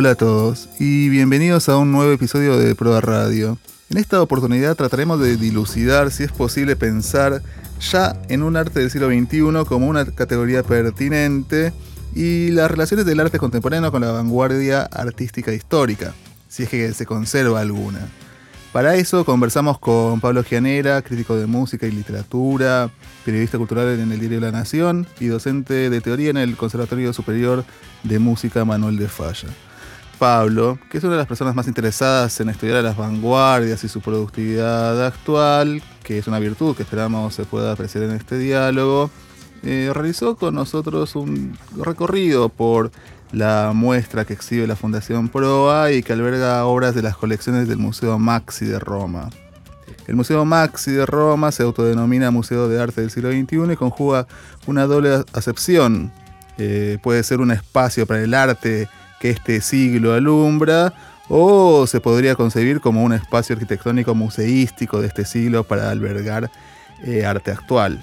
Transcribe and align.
Hola 0.00 0.12
a 0.12 0.14
todos 0.14 0.70
y 0.78 1.10
bienvenidos 1.10 1.68
a 1.68 1.76
un 1.76 1.92
nuevo 1.92 2.10
episodio 2.10 2.56
de 2.56 2.74
Proa 2.74 3.02
Radio. 3.02 3.58
En 3.90 3.98
esta 3.98 4.22
oportunidad 4.22 4.74
trataremos 4.74 5.20
de 5.20 5.36
dilucidar 5.36 6.10
si 6.10 6.22
es 6.22 6.32
posible 6.32 6.74
pensar 6.74 7.42
ya 7.82 8.16
en 8.30 8.42
un 8.42 8.56
arte 8.56 8.80
del 8.80 8.90
siglo 8.90 9.08
XXI 9.08 9.66
como 9.68 9.88
una 9.88 10.06
categoría 10.06 10.62
pertinente 10.62 11.74
y 12.14 12.50
las 12.52 12.70
relaciones 12.70 13.04
del 13.04 13.20
arte 13.20 13.38
contemporáneo 13.38 13.92
con 13.92 14.00
la 14.00 14.10
vanguardia 14.10 14.84
artística 14.84 15.52
histórica, 15.52 16.14
si 16.48 16.62
es 16.62 16.70
que 16.70 16.94
se 16.94 17.04
conserva 17.04 17.60
alguna. 17.60 18.08
Para 18.72 18.94
eso 18.94 19.26
conversamos 19.26 19.78
con 19.78 20.18
Pablo 20.22 20.42
Gianera, 20.44 21.02
crítico 21.02 21.36
de 21.36 21.44
música 21.44 21.86
y 21.86 21.90
literatura, 21.90 22.88
periodista 23.26 23.58
cultural 23.58 24.00
en 24.00 24.10
el 24.10 24.18
diario 24.18 24.40
La 24.40 24.50
Nación 24.50 25.06
y 25.20 25.26
docente 25.26 25.90
de 25.90 26.00
teoría 26.00 26.30
en 26.30 26.38
el 26.38 26.56
Conservatorio 26.56 27.12
Superior 27.12 27.66
de 28.02 28.18
Música 28.18 28.64
Manuel 28.64 28.96
de 28.96 29.06
Falla. 29.06 29.48
Pablo, 30.20 30.78
que 30.90 30.98
es 30.98 31.04
una 31.04 31.14
de 31.14 31.18
las 31.18 31.26
personas 31.26 31.54
más 31.54 31.66
interesadas 31.66 32.38
en 32.40 32.50
estudiar 32.50 32.76
a 32.76 32.82
las 32.82 32.94
vanguardias 32.94 33.82
y 33.84 33.88
su 33.88 34.02
productividad 34.02 35.06
actual, 35.06 35.82
que 36.04 36.18
es 36.18 36.28
una 36.28 36.38
virtud 36.38 36.76
que 36.76 36.82
esperamos 36.82 37.34
se 37.34 37.44
pueda 37.44 37.72
apreciar 37.72 38.04
en 38.04 38.10
este 38.10 38.36
diálogo, 38.36 39.10
eh, 39.62 39.90
realizó 39.94 40.36
con 40.36 40.54
nosotros 40.54 41.16
un 41.16 41.56
recorrido 41.74 42.50
por 42.50 42.90
la 43.32 43.72
muestra 43.74 44.26
que 44.26 44.34
exhibe 44.34 44.66
la 44.66 44.76
Fundación 44.76 45.30
Proa 45.30 45.90
y 45.90 46.02
que 46.02 46.12
alberga 46.12 46.66
obras 46.66 46.94
de 46.94 47.00
las 47.00 47.16
colecciones 47.16 47.66
del 47.66 47.78
Museo 47.78 48.18
Maxi 48.18 48.66
de 48.66 48.78
Roma. 48.78 49.30
El 50.06 50.16
Museo 50.16 50.44
Maxi 50.44 50.90
de 50.90 51.06
Roma 51.06 51.50
se 51.50 51.62
autodenomina 51.62 52.30
Museo 52.30 52.68
de 52.68 52.78
Arte 52.78 53.00
del 53.00 53.10
siglo 53.10 53.30
XXI 53.30 53.72
y 53.72 53.76
conjuga 53.76 54.26
una 54.66 54.84
doble 54.84 55.24
acepción. 55.32 56.12
Eh, 56.58 56.98
puede 57.02 57.22
ser 57.22 57.40
un 57.40 57.52
espacio 57.52 58.06
para 58.06 58.20
el 58.20 58.34
arte 58.34 58.86
que 59.20 59.30
este 59.30 59.60
siglo 59.60 60.14
alumbra 60.14 60.92
o 61.28 61.86
se 61.86 62.00
podría 62.00 62.34
concebir 62.34 62.80
como 62.80 63.04
un 63.04 63.12
espacio 63.12 63.54
arquitectónico 63.54 64.16
museístico 64.16 65.00
de 65.00 65.06
este 65.06 65.24
siglo 65.24 65.62
para 65.62 65.90
albergar 65.90 66.50
eh, 67.04 67.24
arte 67.24 67.52
actual. 67.52 68.00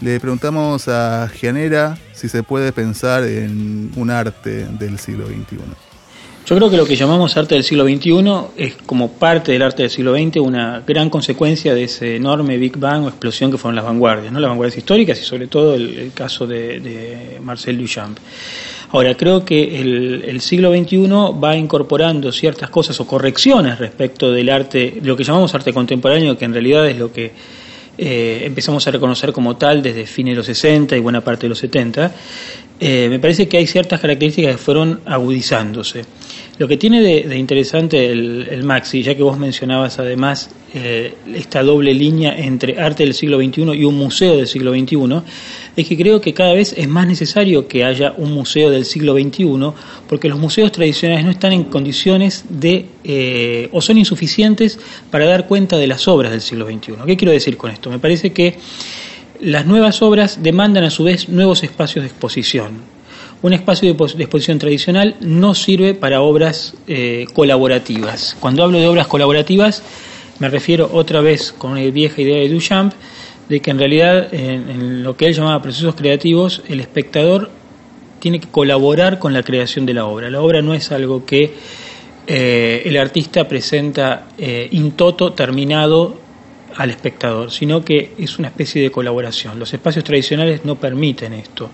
Le 0.00 0.18
preguntamos 0.18 0.88
a 0.88 1.28
Gianera 1.28 1.96
si 2.12 2.28
se 2.28 2.42
puede 2.42 2.72
pensar 2.72 3.22
en 3.22 3.92
un 3.94 4.10
arte 4.10 4.66
del 4.66 4.98
siglo 4.98 5.26
XXI. 5.26 5.58
Yo 6.46 6.56
creo 6.56 6.68
que 6.68 6.76
lo 6.76 6.84
que 6.84 6.94
llamamos 6.94 7.34
arte 7.38 7.54
del 7.54 7.64
siglo 7.64 7.84
XXI 7.84 8.62
es 8.62 8.74
como 8.84 9.12
parte 9.12 9.52
del 9.52 9.62
arte 9.62 9.82
del 9.82 9.90
siglo 9.90 10.14
XX 10.14 10.36
una 10.38 10.82
gran 10.86 11.08
consecuencia 11.08 11.74
de 11.74 11.84
ese 11.84 12.16
enorme 12.16 12.58
Big 12.58 12.76
Bang 12.76 13.04
o 13.04 13.08
explosión 13.08 13.50
que 13.50 13.56
fueron 13.56 13.76
las 13.76 13.84
vanguardias, 13.84 14.30
¿no? 14.30 14.40
las 14.40 14.50
vanguardias 14.50 14.76
históricas 14.76 15.18
y 15.18 15.24
sobre 15.24 15.46
todo 15.46 15.74
el, 15.74 16.12
caso 16.14 16.46
de, 16.46 17.38
Marcel 17.42 17.78
Duchamp. 17.78 18.18
Ahora, 18.94 19.16
creo 19.16 19.44
que 19.44 19.80
el, 19.80 20.24
el, 20.24 20.40
siglo 20.40 20.72
XXI 20.72 21.08
va 21.42 21.56
incorporando 21.56 22.30
ciertas 22.30 22.70
cosas 22.70 23.00
o 23.00 23.08
correcciones 23.08 23.76
respecto 23.76 24.30
del 24.30 24.48
arte, 24.48 25.00
lo 25.02 25.16
que 25.16 25.24
llamamos 25.24 25.52
arte 25.52 25.72
contemporáneo, 25.72 26.38
que 26.38 26.44
en 26.44 26.52
realidad 26.52 26.88
es 26.88 26.96
lo 26.96 27.12
que 27.12 27.32
eh, 27.98 28.42
empezamos 28.44 28.86
a 28.86 28.92
reconocer 28.92 29.32
como 29.32 29.56
tal 29.56 29.82
desde 29.82 30.06
fines 30.06 30.34
de 30.34 30.36
los 30.36 30.46
60 30.46 30.96
y 30.96 31.00
buena 31.00 31.22
parte 31.22 31.46
de 31.46 31.48
los 31.48 31.58
70, 31.58 32.14
eh, 32.78 33.08
me 33.10 33.18
parece 33.18 33.48
que 33.48 33.56
hay 33.56 33.66
ciertas 33.66 34.00
características 34.00 34.52
que 34.52 34.58
fueron 34.58 35.00
agudizándose. 35.06 36.04
Lo 36.56 36.68
que 36.68 36.76
tiene 36.76 37.00
de, 37.00 37.36
interesante 37.36 38.12
el, 38.12 38.62
Maxi, 38.62 39.02
ya 39.02 39.16
que 39.16 39.24
vos 39.24 39.36
mencionabas 39.36 39.98
además 39.98 40.50
eh, 40.72 41.14
esta 41.34 41.64
doble 41.64 41.92
línea 41.92 42.38
entre 42.38 42.80
arte 42.80 43.02
del 43.02 43.12
siglo 43.12 43.38
XXI 43.38 43.72
y 43.74 43.84
un 43.84 43.96
museo 43.96 44.36
del 44.36 44.46
siglo 44.46 44.72
XXI, 44.72 44.96
es 45.74 45.88
que 45.88 45.96
creo 45.96 46.20
que 46.20 46.32
cada 46.32 46.52
vez 46.52 46.72
es 46.76 46.86
más 46.86 47.08
necesario 47.08 47.66
que 47.66 47.84
haya 47.84 48.14
un 48.16 48.32
museo 48.32 48.70
del 48.70 48.84
siglo 48.84 49.14
XXI, 49.14 49.72
porque 50.08 50.28
los 50.28 50.38
museos 50.38 50.70
tradicionales 50.70 51.24
no 51.24 51.32
están 51.32 51.52
en 51.52 51.64
condiciones 51.64 52.44
de, 52.48 52.86
eh, 53.02 53.68
o 53.72 53.80
son 53.80 53.98
insuficientes 53.98 54.78
para 55.10 55.26
dar 55.26 55.48
cuenta 55.48 55.76
de 55.76 55.88
las 55.88 56.06
obras 56.06 56.30
del 56.30 56.40
siglo 56.40 56.66
XXI. 56.66 56.92
¿Qué 57.04 57.16
quiero 57.16 57.32
decir 57.32 57.56
con 57.56 57.72
esto? 57.72 57.90
Me 57.90 57.98
parece 57.98 58.32
que 58.32 58.54
las 59.40 59.66
nuevas 59.66 60.02
obras 60.02 60.40
demandan 60.40 60.84
a 60.84 60.90
su 60.90 61.02
vez 61.02 61.28
nuevos 61.28 61.64
espacios 61.64 62.04
de 62.04 62.10
exposición 62.10 62.93
un 63.44 63.52
espacio 63.52 63.92
de, 63.92 64.04
exposición 64.22 64.58
tradicional 64.58 65.16
no 65.20 65.54
sirve 65.54 65.92
para 65.92 66.22
obras 66.22 66.76
eh, 66.86 67.26
colaborativas. 67.34 68.34
Cuando 68.40 68.64
hablo 68.64 68.78
de 68.78 68.86
obras 68.86 69.06
colaborativas, 69.06 69.82
me 70.38 70.48
refiero 70.48 70.88
otra 70.90 71.20
vez 71.20 71.52
con 71.52 71.72
una 71.72 71.82
vieja 71.82 72.22
idea 72.22 72.38
de 72.38 72.48
Duchamp, 72.48 72.94
de 73.50 73.60
que 73.60 73.70
en 73.70 73.78
realidad 73.78 74.32
en, 74.32 75.02
lo 75.02 75.14
que 75.18 75.26
él 75.26 75.34
llamaba 75.34 75.60
procesos 75.60 75.94
creativos, 75.94 76.62
el 76.68 76.80
espectador 76.80 77.50
tiene 78.18 78.40
que 78.40 78.48
colaborar 78.48 79.18
con 79.18 79.34
la 79.34 79.42
creación 79.42 79.84
de 79.84 79.92
la 79.92 80.06
obra. 80.06 80.30
La 80.30 80.40
obra 80.40 80.62
no 80.62 80.72
es 80.72 80.90
algo 80.90 81.26
que 81.26 81.52
eh, 82.26 82.82
el 82.86 82.96
artista 82.96 83.46
presenta 83.46 84.28
eh, 84.38 84.68
in 84.70 84.92
toto, 84.92 85.34
terminado 85.34 86.18
al 86.76 86.88
espectador, 86.88 87.50
sino 87.50 87.84
que 87.84 88.14
es 88.16 88.38
una 88.38 88.48
especie 88.48 88.80
de 88.80 88.90
colaboración. 88.90 89.58
Los 89.58 89.74
espacios 89.74 90.02
tradicionales 90.02 90.64
no 90.64 90.76
permiten 90.76 91.34
esto. 91.34 91.68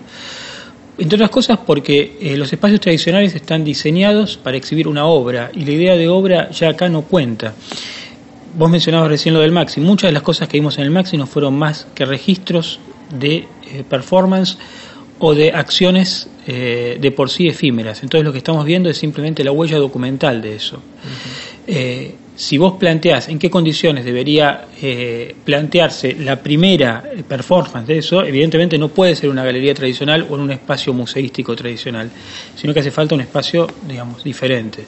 Entre 0.97 1.15
otras 1.15 1.29
cosas 1.29 1.59
porque 1.65 2.17
eh, 2.21 2.37
los 2.37 2.51
espacios 2.51 2.79
tradicionales 2.79 3.33
están 3.33 3.63
diseñados 3.63 4.37
para 4.37 4.57
exhibir 4.57 4.87
una 4.87 5.05
obra 5.05 5.51
y 5.53 5.65
la 5.65 5.71
idea 5.71 5.95
de 5.95 6.07
obra 6.07 6.51
ya 6.51 6.69
acá 6.69 6.89
no 6.89 7.03
cuenta. 7.03 7.53
Vos 8.57 8.69
mencionabas 8.69 9.09
recién 9.09 9.33
lo 9.33 9.39
del 9.39 9.51
Maxi. 9.51 9.79
Muchas 9.79 10.09
de 10.09 10.13
las 10.13 10.23
cosas 10.23 10.47
que 10.47 10.57
vimos 10.57 10.77
en 10.77 10.83
el 10.83 10.91
Maxi 10.91 11.17
no 11.17 11.25
fueron 11.25 11.57
más 11.57 11.87
que 11.95 12.05
registros 12.05 12.79
de 13.17 13.37
eh, 13.37 13.83
performance 13.87 14.57
o 15.19 15.33
de 15.33 15.51
acciones 15.51 16.29
eh, 16.45 16.97
de 16.99 17.11
por 17.11 17.29
sí 17.29 17.47
efímeras. 17.47 18.03
Entonces 18.03 18.25
lo 18.25 18.31
que 18.31 18.39
estamos 18.39 18.65
viendo 18.65 18.89
es 18.89 18.97
simplemente 18.97 19.43
la 19.43 19.51
huella 19.51 19.77
documental 19.77 20.41
de 20.41 20.55
eso 20.55 20.81
si 22.35 22.57
vos 22.57 22.73
planteás 22.79 23.29
en 23.29 23.37
qué 23.37 23.49
condiciones 23.49 24.05
debería 24.05 24.65
eh, 24.81 25.35
plantearse 25.43 26.15
la 26.15 26.41
primera 26.41 27.03
performance 27.27 27.87
de 27.87 27.97
eso, 27.99 28.23
evidentemente 28.23 28.77
no 28.77 28.89
puede 28.89 29.15
ser 29.15 29.29
una 29.29 29.43
galería 29.43 29.73
tradicional 29.73 30.25
o 30.29 30.35
en 30.35 30.41
un 30.41 30.51
espacio 30.51 30.93
museístico 30.93 31.55
tradicional, 31.55 32.09
sino 32.55 32.73
que 32.73 32.79
hace 32.79 32.91
falta 32.91 33.15
un 33.15 33.21
espacio, 33.21 33.67
digamos, 33.87 34.23
diferente. 34.23 34.85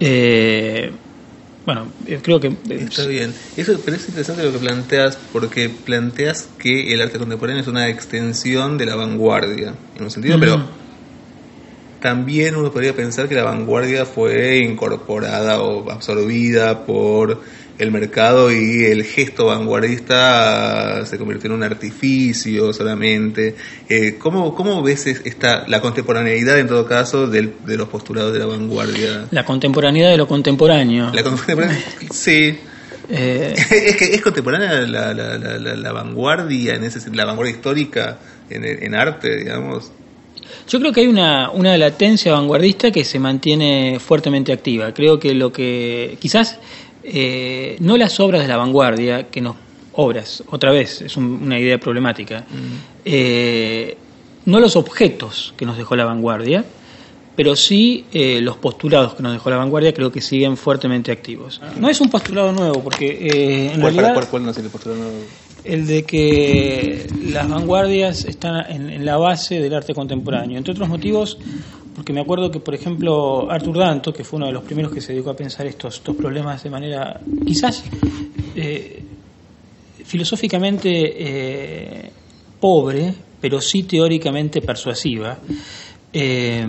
Eh, 0.00 0.90
bueno, 1.64 1.86
creo 2.22 2.40
que... 2.40 2.52
Está 2.68 3.06
bien. 3.06 3.32
Eso, 3.56 3.80
pero 3.84 3.96
es 3.96 4.06
interesante 4.08 4.42
lo 4.42 4.52
que 4.52 4.58
planteas, 4.58 5.18
porque 5.32 5.70
planteas 5.70 6.48
que 6.58 6.92
el 6.92 7.00
arte 7.00 7.18
contemporáneo 7.18 7.62
es 7.62 7.68
una 7.68 7.88
extensión 7.88 8.76
de 8.76 8.86
la 8.86 8.96
vanguardia, 8.96 9.74
en 9.96 10.02
un 10.02 10.10
sentido, 10.10 10.38
pero 10.38 10.83
también 12.04 12.54
uno 12.54 12.70
podría 12.70 12.94
pensar 12.94 13.30
que 13.30 13.34
la 13.34 13.44
vanguardia 13.44 14.04
fue 14.04 14.58
incorporada 14.58 15.62
o 15.62 15.90
absorbida 15.90 16.84
por 16.84 17.40
el 17.78 17.90
mercado 17.90 18.52
y 18.52 18.84
el 18.84 19.04
gesto 19.04 19.46
vanguardista 19.46 21.06
se 21.06 21.16
convirtió 21.16 21.48
en 21.48 21.56
un 21.56 21.62
artificio 21.62 22.74
solamente. 22.74 23.56
Eh, 23.88 24.16
¿cómo, 24.18 24.54
¿Cómo 24.54 24.82
ves 24.82 25.06
esta, 25.06 25.66
la 25.66 25.80
contemporaneidad 25.80 26.58
en 26.58 26.66
todo 26.68 26.84
caso 26.84 27.26
de 27.26 27.54
los 27.64 27.88
postulados 27.88 28.34
de 28.34 28.40
la 28.40 28.44
vanguardia? 28.44 29.24
La 29.30 29.46
contemporaneidad 29.46 30.10
de 30.10 30.18
lo 30.18 30.28
contemporáneo. 30.28 31.10
La 31.10 31.22
contemporaneidad, 31.22 31.84
sí. 32.10 32.58
Eh, 33.08 33.54
es 33.56 33.96
que 33.96 34.14
es 34.14 34.20
contemporánea 34.20 34.82
la, 34.82 35.14
la, 35.14 35.38
la, 35.38 35.58
la, 35.58 35.92
vanguardia, 35.92 36.74
en 36.74 36.84
ese, 36.84 37.00
la 37.14 37.24
vanguardia 37.24 37.54
histórica 37.54 38.18
en, 38.50 38.62
en 38.62 38.94
arte, 38.94 39.36
digamos. 39.36 39.90
Yo 40.68 40.80
creo 40.80 40.92
que 40.92 41.00
hay 41.00 41.06
una, 41.06 41.50
una 41.50 41.76
latencia 41.76 42.32
vanguardista 42.32 42.90
que 42.90 43.04
se 43.04 43.18
mantiene 43.18 43.98
fuertemente 44.00 44.52
activa. 44.52 44.92
Creo 44.94 45.18
que 45.18 45.34
lo 45.34 45.52
que 45.52 46.16
quizás 46.20 46.58
eh, 47.04 47.76
no 47.80 47.98
las 47.98 48.18
obras 48.18 48.42
de 48.42 48.48
la 48.48 48.56
vanguardia, 48.56 49.28
que 49.28 49.42
nos 49.42 49.56
obras, 49.92 50.42
otra 50.50 50.72
vez, 50.72 51.02
es 51.02 51.16
una 51.16 51.58
idea 51.58 51.78
problemática, 51.78 52.40
mm. 52.40 52.76
eh, 53.04 53.96
no 54.46 54.58
los 54.58 54.74
objetos 54.74 55.52
que 55.56 55.66
nos 55.66 55.76
dejó 55.76 55.96
la 55.96 56.06
vanguardia, 56.06 56.64
pero 57.36 57.56
sí 57.56 58.06
eh, 58.12 58.40
los 58.40 58.56
postulados 58.56 59.14
que 59.14 59.22
nos 59.22 59.32
dejó 59.32 59.50
la 59.50 59.56
vanguardia 59.56 59.92
creo 59.92 60.10
que 60.10 60.22
siguen 60.22 60.56
fuertemente 60.56 61.12
activos. 61.12 61.60
Ah. 61.62 61.72
No 61.78 61.90
es 61.90 62.00
un 62.00 62.08
postulado 62.08 62.52
nuevo, 62.52 62.82
porque 62.82 63.70
en 63.72 63.80
realidad... 63.80 64.26
¿Cuál, 64.30 64.44
no 64.44 64.50
es 64.50 64.56
el 64.56 64.70
postulado 64.70 65.02
nuevo? 65.02 65.18
El 65.64 65.86
de 65.86 66.04
que 66.04 67.06
las 67.32 67.48
vanguardias 67.48 68.24
están 68.26 68.70
en, 68.70 69.04
la 69.04 69.16
base 69.16 69.60
del 69.60 69.74
arte 69.74 69.94
contemporáneo. 69.94 70.58
Entre 70.58 70.72
otros 70.72 70.88
motivos, 70.88 71.38
porque 71.96 72.12
me 72.12 72.20
acuerdo 72.20 72.50
que, 72.50 72.60
por 72.60 72.74
ejemplo, 72.74 73.50
Arthur 73.50 73.78
Danto, 73.78 74.12
que 74.12 74.24
fue 74.24 74.36
uno 74.36 74.46
de 74.46 74.52
los 74.52 74.62
primeros 74.62 74.92
que 74.92 75.00
se 75.00 75.12
dedicó 75.12 75.30
a 75.30 75.36
pensar 75.36 75.66
estos, 75.66 75.96
estos 75.96 76.16
problemas 76.16 76.62
de 76.62 76.70
manera 76.70 77.20
quizás 77.46 77.82
eh, 78.54 79.02
filosóficamente 80.04 80.90
eh, 80.90 82.10
pobre, 82.60 83.14
pero 83.40 83.60
sí 83.60 83.84
teóricamente 83.84 84.60
persuasiva, 84.60 85.38
eh, 86.12 86.66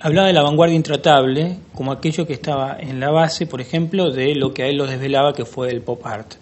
hablaba 0.00 0.26
de 0.28 0.32
la 0.32 0.42
vanguardia 0.42 0.76
intratable 0.76 1.58
como 1.74 1.92
aquello 1.92 2.26
que 2.26 2.32
estaba 2.32 2.76
en 2.78 3.00
la 3.00 3.10
base, 3.10 3.46
por 3.46 3.60
ejemplo, 3.60 4.10
de 4.10 4.34
lo 4.34 4.52
que 4.54 4.62
a 4.62 4.66
él 4.66 4.76
lo 4.76 4.86
desvelaba, 4.86 5.32
que 5.32 5.44
fue 5.44 5.70
el 5.70 5.82
pop 5.82 6.04
art. 6.06 6.34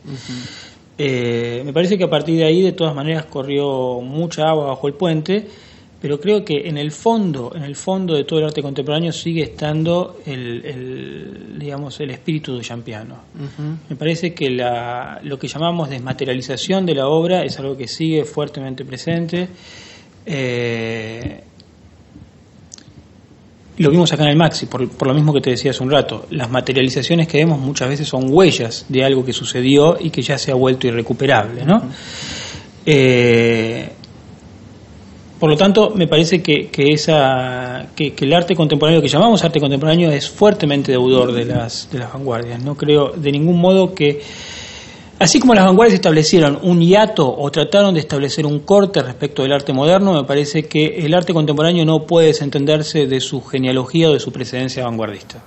Eh, 0.96 1.62
me 1.64 1.72
parece 1.72 1.98
que 1.98 2.04
a 2.04 2.10
partir 2.10 2.36
de 2.36 2.44
ahí, 2.44 2.62
de 2.62 2.72
todas 2.72 2.94
maneras, 2.94 3.26
corrió 3.26 4.00
mucha 4.00 4.48
agua 4.48 4.66
bajo 4.66 4.86
el 4.86 4.94
puente, 4.94 5.46
pero 6.00 6.20
creo 6.20 6.44
que 6.44 6.68
en 6.68 6.76
el 6.76 6.92
fondo, 6.92 7.52
en 7.54 7.62
el 7.62 7.76
fondo 7.76 8.14
de 8.14 8.24
todo 8.24 8.38
el 8.38 8.44
arte 8.44 8.62
contemporáneo 8.62 9.10
sigue 9.10 9.42
estando 9.42 10.18
el, 10.26 11.56
digamos, 11.58 11.98
el 12.00 12.10
espíritu 12.10 12.56
de 12.56 12.62
Champiano. 12.62 13.16
Me 13.88 13.96
parece 13.96 14.34
que 14.34 14.50
la, 14.50 15.18
lo 15.22 15.38
que 15.38 15.48
llamamos 15.48 15.88
desmaterialización 15.88 16.84
de 16.84 16.94
la 16.94 17.08
obra 17.08 17.42
es 17.42 17.58
algo 17.58 17.76
que 17.76 17.88
sigue 17.88 18.24
fuertemente 18.24 18.84
presente. 18.84 19.48
Eh, 20.26 21.42
lo 23.76 23.90
vimos 23.90 24.12
acá 24.12 24.22
en 24.24 24.30
el 24.30 24.36
Maxi, 24.36 24.66
por, 24.66 25.06
lo 25.06 25.14
mismo 25.14 25.32
que 25.32 25.40
te 25.40 25.50
decía 25.50 25.72
hace 25.72 25.82
un 25.82 25.90
rato. 25.90 26.26
Las 26.30 26.50
materializaciones 26.50 27.26
que 27.26 27.38
vemos 27.38 27.58
muchas 27.58 27.88
veces 27.88 28.06
son 28.06 28.26
huellas 28.28 28.86
de 28.88 29.04
algo 29.04 29.24
que 29.24 29.32
sucedió 29.32 29.96
y 29.98 30.10
que 30.10 30.22
ya 30.22 30.38
se 30.38 30.52
ha 30.52 30.54
vuelto 30.54 30.86
irrecuperable, 30.86 31.64
¿no? 31.64 31.82
Eh, 32.86 33.88
por 35.40 35.50
lo 35.50 35.56
tanto, 35.56 35.90
me 35.90 36.06
parece 36.06 36.40
que, 36.40 36.70
esa, 36.72 37.88
que, 37.96 38.14
el 38.18 38.32
arte 38.32 38.54
contemporáneo, 38.54 39.02
que 39.02 39.08
llamamos 39.08 39.44
arte 39.44 39.60
contemporáneo, 39.60 40.10
es 40.10 40.30
fuertemente 40.30 40.92
deudor 40.92 41.32
de 41.32 41.44
las, 41.44 41.88
de 41.90 41.98
las 41.98 42.12
vanguardias. 42.12 42.62
No 42.62 42.76
creo 42.76 43.10
de 43.10 43.32
ningún 43.32 43.60
modo 43.60 43.94
que 43.94 44.22
Así 45.20 45.38
como 45.38 45.54
las 45.54 45.64
vanguardias 45.64 45.94
establecieron 45.94 46.58
un 46.62 46.80
hiato 46.80 47.32
o 47.36 47.50
trataron 47.50 47.94
de 47.94 48.00
establecer 48.00 48.46
un 48.46 48.60
corte 48.60 49.00
respecto 49.00 49.42
del 49.42 49.52
arte 49.52 49.72
moderno, 49.72 50.12
me 50.12 50.24
parece 50.24 50.64
que 50.64 51.06
el 51.06 51.14
arte 51.14 51.32
contemporáneo 51.32 51.84
no 51.84 52.04
puede 52.04 52.28
desentenderse 52.28 53.06
de 53.06 53.20
su 53.20 53.40
genealogía 53.40 54.10
o 54.10 54.12
de 54.12 54.20
su 54.20 54.32
precedencia 54.32 54.84
vanguardista. 54.84 55.42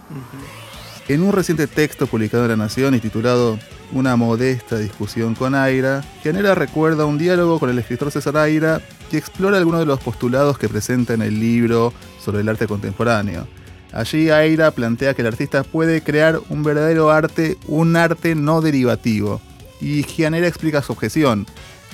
En 1.10 1.22
un 1.22 1.34
reciente 1.34 1.68
texto 1.68 2.08
publicado 2.08 2.44
en 2.44 2.52
La 2.52 2.56
Nación 2.56 2.96
y 2.96 3.00
titulado 3.00 3.60
Una 3.92 4.16
modesta 4.16 4.78
discusión 4.78 5.36
con 5.36 5.54
Aira, 5.54 6.04
Gianera 6.24 6.56
recuerda 6.56 7.06
un 7.06 7.18
diálogo 7.18 7.60
con 7.60 7.70
el 7.70 7.78
escritor 7.78 8.10
César 8.10 8.38
Aira 8.38 8.82
y 9.12 9.18
explora 9.18 9.58
algunos 9.58 9.82
de 9.82 9.86
los 9.86 10.00
postulados 10.00 10.58
que 10.58 10.70
presenta 10.70 11.14
en 11.14 11.22
el 11.22 11.40
libro 11.40 11.94
sobre 12.24 12.40
el 12.40 12.50
arte 12.50 12.68
contemporáneo. 12.68 13.48
Allí 13.92 14.30
Aira 14.30 14.72
plantea 14.72 15.14
que 15.14 15.22
el 15.22 15.28
artista 15.28 15.64
puede 15.64 16.02
crear 16.02 16.40
un 16.50 16.64
verdadero 16.64 17.10
arte, 17.10 17.58
un 17.68 17.96
arte 17.96 18.36
no 18.36 18.62
derivativo, 18.62 19.42
y 19.82 20.04
Gianera 20.04 20.48
explica 20.48 20.82
su 20.82 20.94
objeción, 20.94 21.46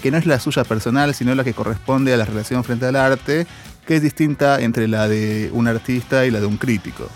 que 0.01 0.11
no 0.11 0.17
es 0.17 0.25
la 0.25 0.39
suya 0.39 0.63
personal, 0.63 1.13
sino 1.13 1.33
la 1.35 1.43
que 1.43 1.53
corresponde 1.53 2.13
a 2.13 2.17
la 2.17 2.25
relación 2.25 2.63
frente 2.63 2.85
al 2.85 2.95
arte, 2.95 3.47
que 3.87 3.95
es 3.95 4.01
distinta 4.01 4.61
entre 4.61 4.87
la 4.87 5.07
de 5.07 5.49
un 5.53 5.67
artista 5.67 6.25
y 6.25 6.31
la 6.31 6.39
de 6.39 6.45
un 6.45 6.57
crítico. 6.57 7.07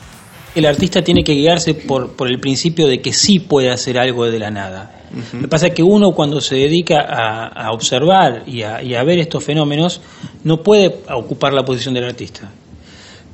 El 0.56 0.66
artista 0.66 1.04
tiene 1.04 1.24
que 1.24 1.34
guiarse 1.34 1.76
por, 1.76 2.14
por 2.14 2.28
el 2.28 2.40
principio 2.40 2.88
de 2.88 3.02
que 3.02 3.14
sí 3.14 3.40
puede 3.40 3.70
hacer 3.70 3.98
algo 4.00 4.26
de 4.26 4.40
la 4.40 4.50
nada. 4.50 4.94
Lo 5.34 5.42
que 5.42 5.48
pasa 5.48 5.68
es 5.68 5.74
que 5.74 5.84
uno 5.84 6.12
cuando 6.12 6.42
se 6.42 6.56
dedica 6.56 7.00
a, 7.00 7.72
observar 7.72 8.44
y 8.46 8.64
a 8.64 9.04
ver 9.04 9.20
estos 9.20 9.44
fenómenos 9.44 10.02
no 10.44 10.64
puede 10.64 10.96
ocupar 11.10 11.54
la 11.54 11.64
posición 11.64 11.94
del 11.94 12.06
artista 12.06 12.52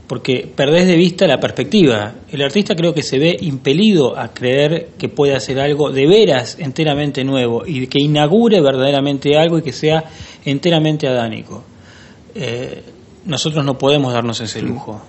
porque 0.08 0.48
perdés 0.54 0.88
de 0.88 0.96
vista 0.96 1.28
la 1.28 1.40
perspectiva. 1.40 2.14
El 2.32 2.42
artista 2.42 2.76
creo 2.76 2.94
que 2.94 3.04
se 3.04 3.20
ve 3.20 3.38
impelido 3.40 4.18
a 4.18 4.34
creer 4.34 4.90
que 4.98 5.10
puede 5.10 5.36
hacer 5.36 5.60
algo 5.60 5.92
de 5.92 6.06
veras 6.06 6.58
enteramente 6.60 7.24
nuevo 7.24 7.64
y 7.66 7.88
que 7.88 8.00
inaugure 8.00 8.62
verdaderamente 8.62 9.38
algo 9.38 9.60
y 9.60 9.62
que 9.62 9.72
sea 9.72 10.04
enteramente 10.46 11.08
adánico. 11.08 11.64
Eh, 12.36 12.82
nosotros 13.26 13.64
no 13.64 13.78
podemos 13.78 14.12
darnos 14.12 14.42
ese 14.42 14.62
lujo. 14.62 15.02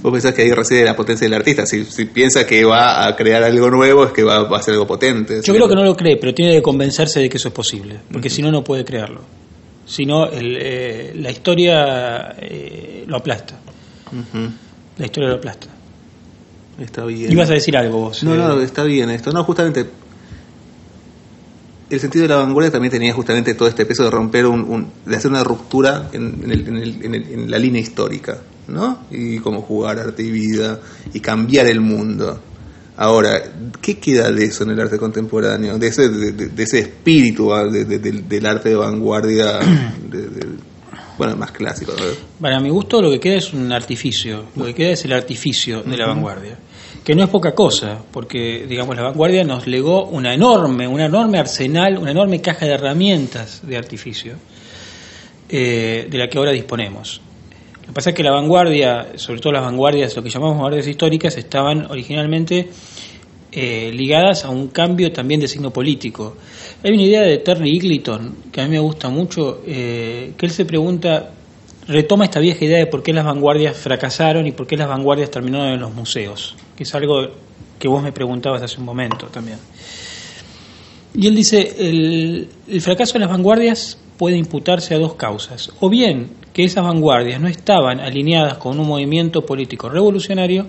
Vos 0.00 0.12
pensás 0.12 0.32
que 0.32 0.42
ahí 0.42 0.52
reside 0.52 0.84
la 0.84 0.96
potencia 0.96 1.26
del 1.26 1.34
artista. 1.34 1.66
Si, 1.66 1.84
piensa 2.06 2.46
que 2.46 2.64
va 2.64 3.06
a 3.06 3.14
crear 3.14 3.42
algo 3.42 3.70
nuevo, 3.70 4.04
es 4.04 4.12
que 4.12 4.22
va, 4.22 4.48
a 4.56 4.62
ser 4.62 4.74
algo 4.74 4.86
potente. 4.86 5.42
Yo 5.44 5.54
creo 5.54 5.68
que 5.68 5.74
no 5.74 5.84
lo 5.84 5.94
cree, 5.94 6.16
pero 6.16 6.32
tiene 6.32 6.52
que 6.52 6.62
convencerse 6.62 7.20
de 7.20 7.28
que 7.28 7.36
eso 7.36 7.48
es 7.48 7.54
posible, 7.54 7.98
porque 8.10 8.30
si 8.30 8.40
no, 8.40 8.50
no 8.50 8.64
puede 8.64 8.84
crearlo. 8.84 9.20
Si 9.84 10.06
no, 10.06 10.28
eh, 10.30 11.12
la 11.16 11.30
historia 11.30 12.34
eh, 12.40 13.04
lo 13.06 13.16
aplasta. 13.16 13.58
La 14.98 15.06
historia 15.06 15.28
de 15.28 15.34
la 15.36 15.40
plasta. 15.40 15.68
Está 16.78 17.04
bien. 17.04 17.32
Ibas 17.32 17.50
a 17.50 17.54
decir 17.54 17.76
algo 17.76 17.98
vos. 17.98 18.22
No, 18.22 18.34
no, 18.36 18.60
eh. 18.60 18.64
está 18.64 18.84
bien 18.84 19.10
esto. 19.10 19.32
No, 19.32 19.44
justamente. 19.44 19.86
El 21.90 22.00
sentido 22.00 22.22
de 22.24 22.28
la 22.28 22.36
vanguardia 22.36 22.70
también 22.70 22.92
tenía 22.92 23.14
justamente 23.14 23.54
todo 23.54 23.66
este 23.66 23.86
peso 23.86 24.04
de 24.04 24.10
romper 24.10 24.44
un, 24.46 24.88
de 25.06 25.16
hacer 25.16 25.30
una 25.30 25.42
ruptura 25.42 26.10
en, 26.12 26.44
en, 26.46 27.50
la 27.50 27.58
línea 27.58 27.80
histórica, 27.80 28.42
¿no? 28.66 29.06
Y 29.10 29.38
cómo 29.38 29.62
jugar 29.62 29.98
arte 29.98 30.22
y 30.22 30.30
vida 30.30 30.80
y 31.14 31.20
cambiar 31.20 31.66
el 31.66 31.80
mundo. 31.80 32.40
Ahora, 32.98 33.40
¿qué 33.80 33.98
queda 33.98 34.30
de 34.30 34.44
eso 34.44 34.64
en 34.64 34.70
el 34.70 34.80
arte 34.80 34.98
contemporáneo? 34.98 35.78
De 35.78 35.86
ese, 35.86 36.08
de, 36.08 36.62
ese 36.62 36.80
espíritu 36.80 37.54
¿ah? 37.54 37.64
del, 37.64 38.44
arte 38.44 38.70
de 38.70 38.74
vanguardia, 38.74 39.60
bueno, 41.18 41.36
más 41.36 41.50
clásico. 41.50 41.92
Para 42.40 42.60
mi 42.60 42.70
gusto 42.70 43.02
lo 43.02 43.10
que 43.10 43.18
queda 43.18 43.36
es 43.36 43.52
un 43.52 43.72
artificio, 43.72 44.44
lo 44.54 44.64
que 44.66 44.74
queda 44.74 44.90
es 44.90 45.04
el 45.04 45.12
artificio 45.12 45.82
de 45.82 45.96
la 45.96 46.06
vanguardia, 46.06 46.56
que 47.04 47.14
no 47.14 47.24
es 47.24 47.28
poca 47.28 47.54
cosa, 47.54 47.98
porque 48.12 48.66
digamos 48.68 48.96
la 48.96 49.02
vanguardia 49.02 49.42
nos 49.42 49.66
legó 49.66 50.06
una 50.06 50.32
enorme, 50.32 50.86
un 50.86 51.00
enorme 51.00 51.38
arsenal, 51.38 51.98
una 51.98 52.12
enorme 52.12 52.40
caja 52.40 52.66
de 52.66 52.72
herramientas 52.72 53.60
de 53.64 53.76
artificio 53.76 54.36
eh, 55.48 56.06
de 56.08 56.18
la 56.18 56.28
que 56.28 56.38
ahora 56.38 56.52
disponemos. 56.52 57.20
Lo 57.80 57.86
que 57.88 57.92
pasa 57.92 58.10
es 58.10 58.16
que 58.16 58.22
la 58.22 58.30
vanguardia, 58.30 59.12
sobre 59.16 59.40
todo 59.40 59.54
las 59.54 59.62
vanguardias, 59.62 60.14
lo 60.14 60.22
que 60.22 60.30
llamamos 60.30 60.54
vanguardias 60.54 60.86
históricas, 60.86 61.36
estaban 61.36 61.90
originalmente 61.90 62.70
eh, 63.50 63.90
ligadas 63.94 64.44
a 64.44 64.50
un 64.50 64.68
cambio 64.68 65.10
también 65.10 65.40
de 65.40 65.48
signo 65.48 65.70
político. 65.70 66.36
Hay 66.82 66.92
una 66.92 67.02
idea 67.02 67.22
de 67.22 67.38
Terry 67.38 67.76
Eagleton 67.76 68.36
que 68.52 68.60
a 68.60 68.64
mí 68.64 68.70
me 68.70 68.78
gusta 68.78 69.08
mucho, 69.08 69.62
eh, 69.66 70.32
que 70.36 70.46
él 70.46 70.52
se 70.52 70.64
pregunta, 70.64 71.30
retoma 71.86 72.24
esta 72.24 72.40
vieja 72.40 72.64
idea 72.64 72.78
de 72.78 72.86
por 72.86 73.02
qué 73.02 73.12
las 73.12 73.24
vanguardias 73.24 73.76
fracasaron 73.76 74.46
y 74.46 74.52
por 74.52 74.66
qué 74.66 74.76
las 74.76 74.88
vanguardias 74.88 75.30
terminaron 75.30 75.68
en 75.68 75.80
los 75.80 75.94
museos, 75.94 76.56
que 76.76 76.82
es 76.82 76.94
algo 76.94 77.26
que 77.78 77.88
vos 77.88 78.02
me 78.02 78.12
preguntabas 78.12 78.62
hace 78.62 78.78
un 78.78 78.84
momento 78.84 79.26
también. 79.26 79.58
Y 81.14 81.26
él 81.26 81.34
dice, 81.34 81.74
el, 81.78 82.48
el 82.68 82.80
fracaso 82.82 83.14
de 83.14 83.20
las 83.20 83.30
vanguardias 83.30 83.98
puede 84.18 84.36
imputarse 84.36 84.94
a 84.94 84.98
dos 84.98 85.14
causas, 85.14 85.72
o 85.80 85.88
bien 85.88 86.30
que 86.52 86.64
esas 86.64 86.84
vanguardias 86.84 87.40
no 87.40 87.48
estaban 87.48 88.00
alineadas 88.00 88.58
con 88.58 88.78
un 88.78 88.86
movimiento 88.86 89.46
político 89.46 89.88
revolucionario, 89.88 90.66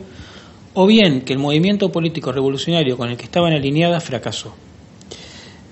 o 0.82 0.88
bien 0.88 1.22
que 1.22 1.34
el 1.34 1.40
movimiento 1.40 1.92
político 1.92 2.32
revolucionario 2.32 2.96
con 2.96 3.10
el 3.10 3.18
que 3.18 3.26
estaban 3.26 3.52
alineadas 3.52 4.02
fracasó. 4.02 4.56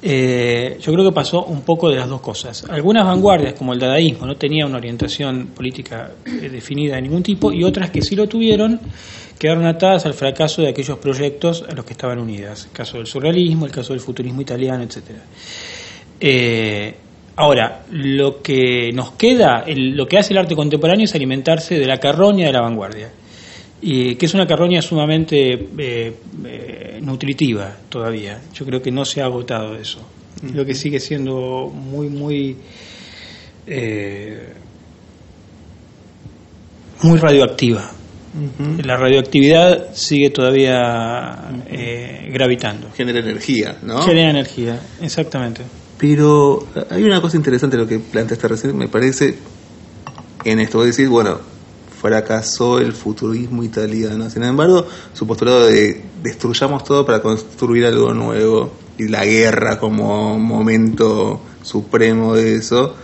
Eh, 0.02 0.78
yo 0.82 0.92
creo 0.92 1.06
que 1.06 1.16
pasó 1.16 1.46
un 1.46 1.62
poco 1.62 1.90
de 1.90 1.96
las 1.96 2.10
dos 2.10 2.20
cosas. 2.20 2.66
Algunas 2.70 3.06
vanguardias, 3.06 3.54
como 3.54 3.72
el 3.72 3.80
dadaísmo, 3.80 4.26
no 4.26 4.36
tenían 4.36 4.68
una 4.68 4.80
orientación 4.80 5.48
política 5.56 6.12
eh, 6.26 6.50
definida 6.50 6.96
de 6.96 7.04
ningún 7.04 7.24
tipo, 7.24 7.54
y 7.54 7.64
otras 7.64 7.90
que 7.90 8.02
sí 8.02 8.18
lo 8.18 8.28
tuvieron, 8.28 8.82
quedaron 9.40 9.66
atadas 9.66 10.06
al 10.06 10.14
fracaso 10.14 10.62
de 10.62 10.68
aquellos 10.68 10.98
proyectos 10.98 11.64
a 11.70 11.74
los 11.74 11.86
que 11.86 11.94
estaban 11.94 12.20
unidas. 12.20 12.66
El 12.66 12.72
caso 12.74 12.98
del 12.98 13.08
surrealismo, 13.08 13.66
el 13.66 13.72
caso 13.72 13.94
del 13.94 14.02
futurismo 14.02 14.42
italiano, 14.42 14.84
etc. 14.84 15.04
Eh, 16.20 16.96
ahora, 17.38 17.86
lo 17.92 18.42
que 18.42 18.92
nos 18.92 19.12
queda, 19.12 19.64
lo 19.68 20.06
que 20.06 20.18
hace 20.18 20.34
el 20.34 20.40
arte 20.40 20.54
contemporáneo 20.54 21.06
es 21.06 21.16
alimentarse 21.16 21.80
de 21.80 21.86
la 21.86 21.98
carroña 21.98 22.48
de 22.48 22.52
la 22.52 22.60
vanguardia 22.60 23.10
y 23.82 24.16
que 24.16 24.26
es 24.26 24.34
una 24.34 24.48
carroña 24.48 24.82
sumamente 24.82 25.54
eh, 25.78 26.14
eh, 26.46 27.00
nutritiva 27.02 27.76
todavía. 27.90 28.42
Yo 28.54 28.66
creo 28.66 28.82
que 28.82 28.92
no 28.92 29.06
se 29.06 29.22
ha 29.22 29.26
agotado 29.26 29.76
eso. 29.76 30.00
Lo 30.54 30.66
que 30.66 30.76
sigue 30.76 31.00
siendo 31.00 31.72
muy, 31.74 32.10
muy, 32.10 32.56
eh, 33.66 34.54
muy 37.02 37.18
radioactiva. 37.18 37.92
La 38.84 38.98
radioactividad 38.98 39.96
sigue 39.96 40.30
todavía 40.30 41.50
gravitando. 42.30 42.92
Genera 42.96 43.20
energía, 43.20 43.78
¿no? 43.82 44.04
Genera 44.04 44.30
energía, 44.30 44.80
exactamente. 45.02 45.64
Pero 45.98 46.68
hay 46.92 47.04
una 47.04 47.20
cosa 47.20 47.36
interesante 47.36 47.78
lo 47.78 47.88
que 47.88 47.98
planteaste 47.98 48.48
recién, 48.48 48.78
me 48.78 48.88
parece, 48.88 49.36
en 50.46 50.60
esto. 50.60 50.78
Vos 50.78 50.86
decir 50.86 51.10
bueno, 51.10 51.40
fracasó 52.08 52.80
el 52.80 52.94
futurismo 52.94 53.64
italiano. 53.64 54.30
Sin 54.30 54.44
embargo, 54.44 54.88
su 55.14 55.28
postulado 55.28 55.68
de 55.68 56.02
destruyamos 56.24 56.86
todo 56.86 57.06
para 57.06 57.22
construir 57.22 57.86
algo 57.86 58.14
nuevo 58.14 58.72
y 58.98 59.10
la 59.10 59.26
guerra 59.26 59.78
como 59.78 60.40
momento 60.40 61.42
supremo 61.64 62.34
de 62.34 62.56
eso, 62.56 62.96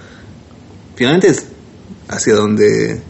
finalmente 0.95 1.27
es 1.27 1.47
hacia 2.07 2.33
donde 2.35 2.93
eh, 2.93 3.01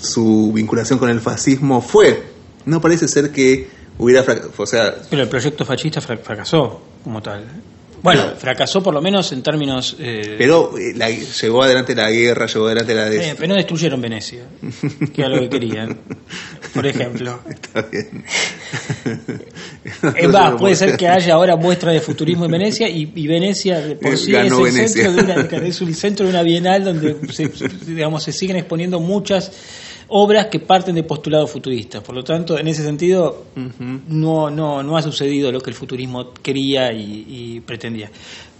su 0.00 0.52
vinculación 0.54 1.00
con 1.00 1.10
el 1.10 1.20
fascismo 1.20 1.82
fue. 1.82 2.22
No 2.64 2.80
parece 2.80 3.08
ser 3.08 3.32
que 3.32 3.68
hubiera 3.98 4.22
fracasado. 4.22 4.52
O 4.58 4.66
sea, 4.66 4.94
Pero 5.10 5.22
el 5.22 5.28
proyecto 5.28 5.64
fascista 5.64 6.00
fracasó 6.00 6.80
como 7.02 7.20
tal. 7.20 7.44
Bueno, 8.02 8.32
fracasó 8.36 8.82
por 8.82 8.92
lo 8.92 9.00
menos 9.00 9.30
en 9.32 9.42
términos... 9.42 9.96
Eh, 10.00 10.34
pero 10.36 10.76
eh, 10.76 10.92
la, 10.96 11.08
llevó 11.08 11.62
adelante 11.62 11.94
la 11.94 12.10
guerra, 12.10 12.46
llevó 12.46 12.66
adelante 12.66 12.94
la... 12.94 13.12
Eh, 13.12 13.34
pero 13.36 13.48
no 13.48 13.54
destruyeron 13.54 14.00
Venecia, 14.00 14.42
que 15.14 15.20
era 15.20 15.28
lo 15.28 15.40
que 15.40 15.48
querían, 15.48 15.96
por 16.74 16.84
ejemplo. 16.84 17.38
Está 17.48 17.82
bien. 17.82 18.24
es 20.16 20.28
más, 20.28 20.54
puede 20.54 20.74
ser 20.74 20.96
que 20.96 21.06
haya 21.06 21.34
ahora 21.34 21.54
muestras 21.54 21.94
de 21.94 22.00
futurismo 22.00 22.46
en 22.46 22.50
Venecia 22.50 22.88
y, 22.88 23.06
Venecia 23.26 23.96
por 24.00 24.18
sí 24.18 24.34
es 24.34 24.52
el, 24.52 24.88
centro 24.88 25.12
de 25.12 25.22
una, 25.22 25.66
es 25.66 25.80
el 25.80 25.94
centro 25.94 26.26
de 26.26 26.30
una 26.30 26.42
bienal 26.42 26.84
donde 26.84 27.16
se, 27.32 27.50
digamos, 27.86 28.24
se 28.24 28.32
siguen 28.32 28.56
exponiendo 28.56 28.98
muchas 28.98 29.52
obras 30.14 30.46
que 30.46 30.60
parten 30.60 30.94
de 30.94 31.02
postulados 31.02 31.50
futuristas. 31.50 32.02
Por 32.02 32.14
lo 32.14 32.22
tanto, 32.22 32.58
en 32.58 32.68
ese 32.68 32.82
sentido, 32.82 33.46
no, 34.08 34.50
no, 34.50 34.82
no 34.82 34.96
ha 34.96 35.02
sucedido 35.02 35.50
lo 35.50 35.60
que 35.60 35.70
el 35.70 35.76
futurismo 35.76 36.32
quería 36.34 36.92
y, 36.92 37.60
pretendía. 37.66 38.10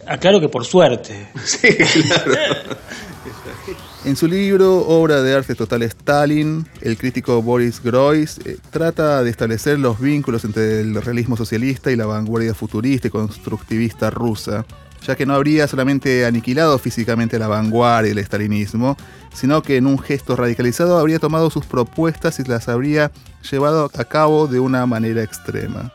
Aclaro 0.06 0.40
que 0.40 0.48
por 0.48 0.64
suerte. 0.64 1.28
Sí, 1.44 1.68
claro. 1.76 2.76
En 4.04 4.16
su 4.16 4.26
libro 4.26 4.80
Obra 4.88 5.22
de 5.22 5.32
Arte 5.32 5.54
Total 5.54 5.80
Stalin, 5.82 6.66
el 6.80 6.98
crítico 6.98 7.40
Boris 7.40 7.80
Groys 7.80 8.40
eh, 8.44 8.56
trata 8.70 9.22
de 9.22 9.30
establecer 9.30 9.78
los 9.78 10.00
vínculos 10.00 10.44
entre 10.44 10.80
el 10.80 11.00
realismo 11.00 11.36
socialista 11.36 11.92
y 11.92 11.96
la 11.96 12.06
vanguardia 12.06 12.52
futurista 12.52 13.06
y 13.06 13.10
constructivista 13.12 14.10
rusa, 14.10 14.66
ya 15.06 15.16
que 15.16 15.26
no 15.26 15.34
habría 15.34 15.66
solamente 15.66 16.24
aniquilado 16.24 16.78
físicamente 16.78 17.38
la 17.38 17.48
vanguardia 17.48 18.12
y 18.12 18.18
el 18.18 18.24
stalinismo, 18.24 18.96
sino 19.32 19.62
que 19.62 19.76
en 19.76 19.86
un 19.86 19.98
gesto 19.98 20.36
radicalizado 20.36 20.98
habría 20.98 21.18
tomado 21.18 21.50
sus 21.50 21.66
propuestas 21.66 22.38
y 22.38 22.44
las 22.44 22.68
habría 22.68 23.10
llevado 23.50 23.90
a 23.94 24.04
cabo 24.04 24.46
de 24.46 24.60
una 24.60 24.86
manera 24.86 25.22
extrema. 25.22 25.92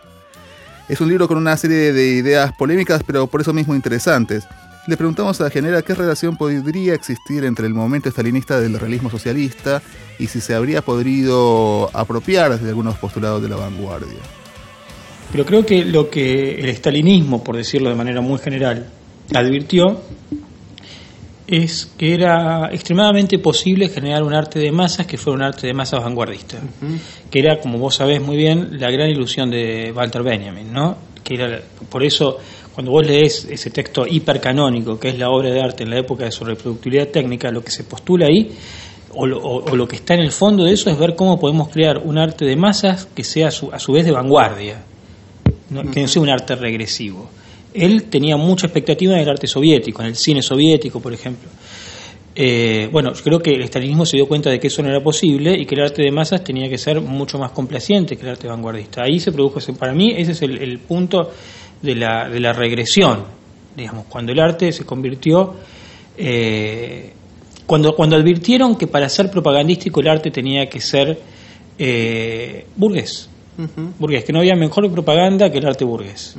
Es 0.89 1.01
un 1.01 1.09
libro 1.09 1.27
con 1.27 1.37
una 1.37 1.57
serie 1.57 1.93
de 1.93 2.07
ideas 2.07 2.51
polémicas, 2.57 3.01
pero 3.05 3.27
por 3.27 3.41
eso 3.41 3.53
mismo 3.53 3.75
interesantes 3.75 4.45
le 4.87 4.95
preguntamos 4.95 5.41
a 5.41 5.49
Genera 5.49 5.81
qué 5.81 5.93
relación 5.93 6.37
podría 6.37 6.93
existir 6.93 7.43
entre 7.43 7.67
el 7.67 7.73
momento 7.73 8.07
estalinista 8.07 8.57
del 8.61 8.79
realismo 8.79 9.09
socialista 9.09 9.81
y 10.17 10.27
si 10.27 10.39
se 10.39 10.55
habría 10.55 10.81
podido 10.81 11.89
apropiar 11.93 12.57
de 12.57 12.69
algunos 12.69 12.95
postulados 12.97 13.41
de 13.41 13.49
la 13.49 13.57
vanguardia. 13.57 14.19
Pero 15.29 15.45
creo 15.45 15.65
que 15.65 15.83
lo 15.83 16.09
que 16.09 16.61
el 16.61 16.69
estalinismo, 16.69 17.43
por 17.43 17.57
decirlo 17.57 17.89
de 17.89 17.95
manera 17.95 18.21
muy 18.21 18.39
general, 18.39 18.87
advirtió 19.33 20.01
es 21.47 21.85
que 21.97 22.13
era 22.13 22.69
extremadamente 22.73 23.39
posible 23.39 23.87
generar 23.87 24.23
un 24.23 24.33
arte 24.33 24.59
de 24.59 24.71
masas 24.71 25.07
que 25.07 25.17
fuera 25.17 25.37
un 25.37 25.43
arte 25.43 25.65
de 25.65 25.73
masas 25.73 26.03
vanguardista, 26.03 26.59
que 27.31 27.39
era, 27.39 27.59
como 27.59 27.77
vos 27.77 27.95
sabés 27.95 28.21
muy 28.21 28.35
bien, 28.35 28.77
la 28.79 28.91
gran 28.91 29.09
ilusión 29.09 29.49
de 29.49 29.93
Walter 29.95 30.23
Benjamin, 30.23 30.71
¿no? 30.71 30.97
Que 31.23 31.35
era, 31.35 31.61
por 31.89 32.03
eso 32.03 32.37
cuando 32.73 32.91
vos 32.91 33.07
lees 33.07 33.45
ese 33.49 33.71
texto 33.71 34.05
hipercanónico, 34.05 34.99
que 34.99 35.09
es 35.09 35.17
la 35.17 35.29
obra 35.29 35.49
de 35.49 35.61
arte 35.61 35.83
en 35.83 35.89
la 35.89 35.99
época 35.99 36.25
de 36.25 36.31
su 36.31 36.43
reproductibilidad 36.43 37.07
técnica, 37.07 37.49
lo 37.49 37.63
que 37.63 37.71
se 37.71 37.85
postula 37.85 38.27
ahí, 38.27 38.51
o 39.15 39.25
lo, 39.25 39.87
que 39.87 39.95
está 39.95 40.13
en 40.13 40.19
el 40.19 40.31
fondo 40.31 40.63
de 40.63 40.73
eso, 40.73 40.91
es 40.91 40.99
ver 40.99 41.15
cómo 41.15 41.39
podemos 41.39 41.69
crear 41.69 41.97
un 41.97 42.19
arte 42.19 42.45
de 42.45 42.55
masas 42.55 43.07
que 43.15 43.23
sea 43.23 43.47
a 43.47 43.51
su, 43.51 43.91
vez 43.91 44.05
de 44.05 44.11
vanguardia, 44.11 44.83
que 45.91 46.01
no 46.01 46.07
sea 46.07 46.21
un 46.21 46.29
arte 46.29 46.55
regresivo. 46.55 47.27
Él 47.77 48.03
tenía 48.03 48.37
mucha 48.37 48.67
expectativa 48.67 49.13
en 49.13 49.21
el 49.21 49.29
arte 49.29 49.47
soviético, 49.47 50.01
en 50.01 50.09
el 50.09 50.15
cine 50.15 50.41
soviético, 50.41 50.99
por 50.99 51.13
ejemplo. 51.13 51.49
Eh, 52.35 52.87
bueno, 52.91 53.13
yo 53.13 53.23
creo 53.23 53.39
que 53.39 53.51
el 53.51 53.63
estalinismo 53.63 54.05
se 54.05 54.17
dio 54.17 54.27
cuenta 54.27 54.49
de 54.49 54.59
que 54.59 54.67
eso 54.67 54.83
no 54.83 54.89
era 54.89 55.01
posible 55.01 55.55
y 55.59 55.65
que 55.65 55.75
el 55.75 55.81
arte 55.81 56.03
de 56.03 56.11
masas 56.11 56.43
tenía 56.43 56.69
que 56.69 56.77
ser 56.77 57.01
mucho 57.01 57.39
más 57.39 57.51
complaciente 57.51 58.15
que 58.15 58.23
el 58.23 58.29
arte 58.29 58.47
vanguardista. 58.47 59.03
Ahí 59.03 59.19
se 59.19 59.31
produjo, 59.31 59.59
para 59.73 59.93
mí, 59.93 60.13
ese 60.15 60.33
es 60.33 60.41
el 60.43 60.79
punto 60.79 61.31
de 61.81 61.95
la, 61.95 62.29
de 62.29 62.39
la 62.39 62.53
regresión, 62.53 63.23
digamos, 63.75 64.05
cuando 64.07 64.31
el 64.31 64.39
arte 64.39 64.71
se 64.71 64.85
convirtió, 64.85 65.55
eh, 66.17 67.13
cuando, 67.65 67.95
cuando 67.95 68.15
advirtieron 68.15 68.75
que 68.75 68.87
para 68.87 69.09
ser 69.09 69.29
propagandístico 69.29 69.99
el 69.99 70.07
arte 70.07 70.31
tenía 70.31 70.67
que 70.67 70.79
ser 70.79 71.19
eh, 71.77 72.65
burgués, 72.75 73.29
burgués, 73.99 74.23
que 74.23 74.33
no 74.33 74.39
había 74.39 74.55
mejor 74.55 74.89
propaganda 74.91 75.51
que 75.51 75.57
el 75.59 75.65
arte 75.65 75.85
burgués. 75.85 76.35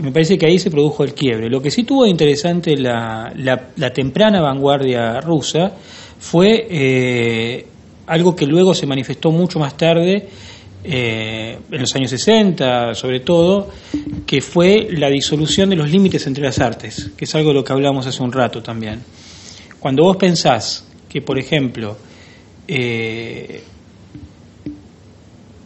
Me 0.00 0.12
parece 0.12 0.38
que 0.38 0.46
ahí 0.46 0.58
se 0.58 0.70
produjo 0.70 1.04
el 1.04 1.14
quiebre. 1.14 1.48
Lo 1.48 1.60
que 1.60 1.70
sí 1.70 1.84
tuvo 1.84 2.04
de 2.04 2.10
interesante 2.10 2.76
la, 2.76 3.32
la, 3.34 3.92
temprana 3.92 4.40
vanguardia 4.40 5.20
rusa 5.20 5.72
fue 6.18 6.66
eh, 6.70 7.66
algo 8.06 8.34
que 8.34 8.46
luego 8.46 8.74
se 8.74 8.86
manifestó 8.86 9.30
mucho 9.30 9.58
más 9.58 9.76
tarde 9.76 10.28
eh, 10.84 11.58
en 11.70 11.80
los 11.80 11.94
años 11.96 12.10
60 12.10 12.94
sobre 12.94 13.20
todo, 13.20 13.68
que 14.24 14.40
fue 14.40 14.88
la 14.92 15.08
disolución 15.08 15.70
de 15.70 15.76
los 15.76 15.90
límites 15.90 16.26
entre 16.26 16.44
las 16.44 16.58
artes, 16.60 17.10
que 17.16 17.24
es 17.24 17.34
algo 17.34 17.48
de 17.48 17.54
lo 17.54 17.64
que 17.64 17.72
hablamos 17.72 18.06
hace 18.06 18.22
un 18.22 18.32
rato 18.32 18.62
también. 18.62 19.02
Cuando 19.80 20.04
vos 20.04 20.16
pensás 20.16 20.86
que, 21.08 21.20
por 21.20 21.38
ejemplo, 21.38 21.96
eh, 22.66 23.62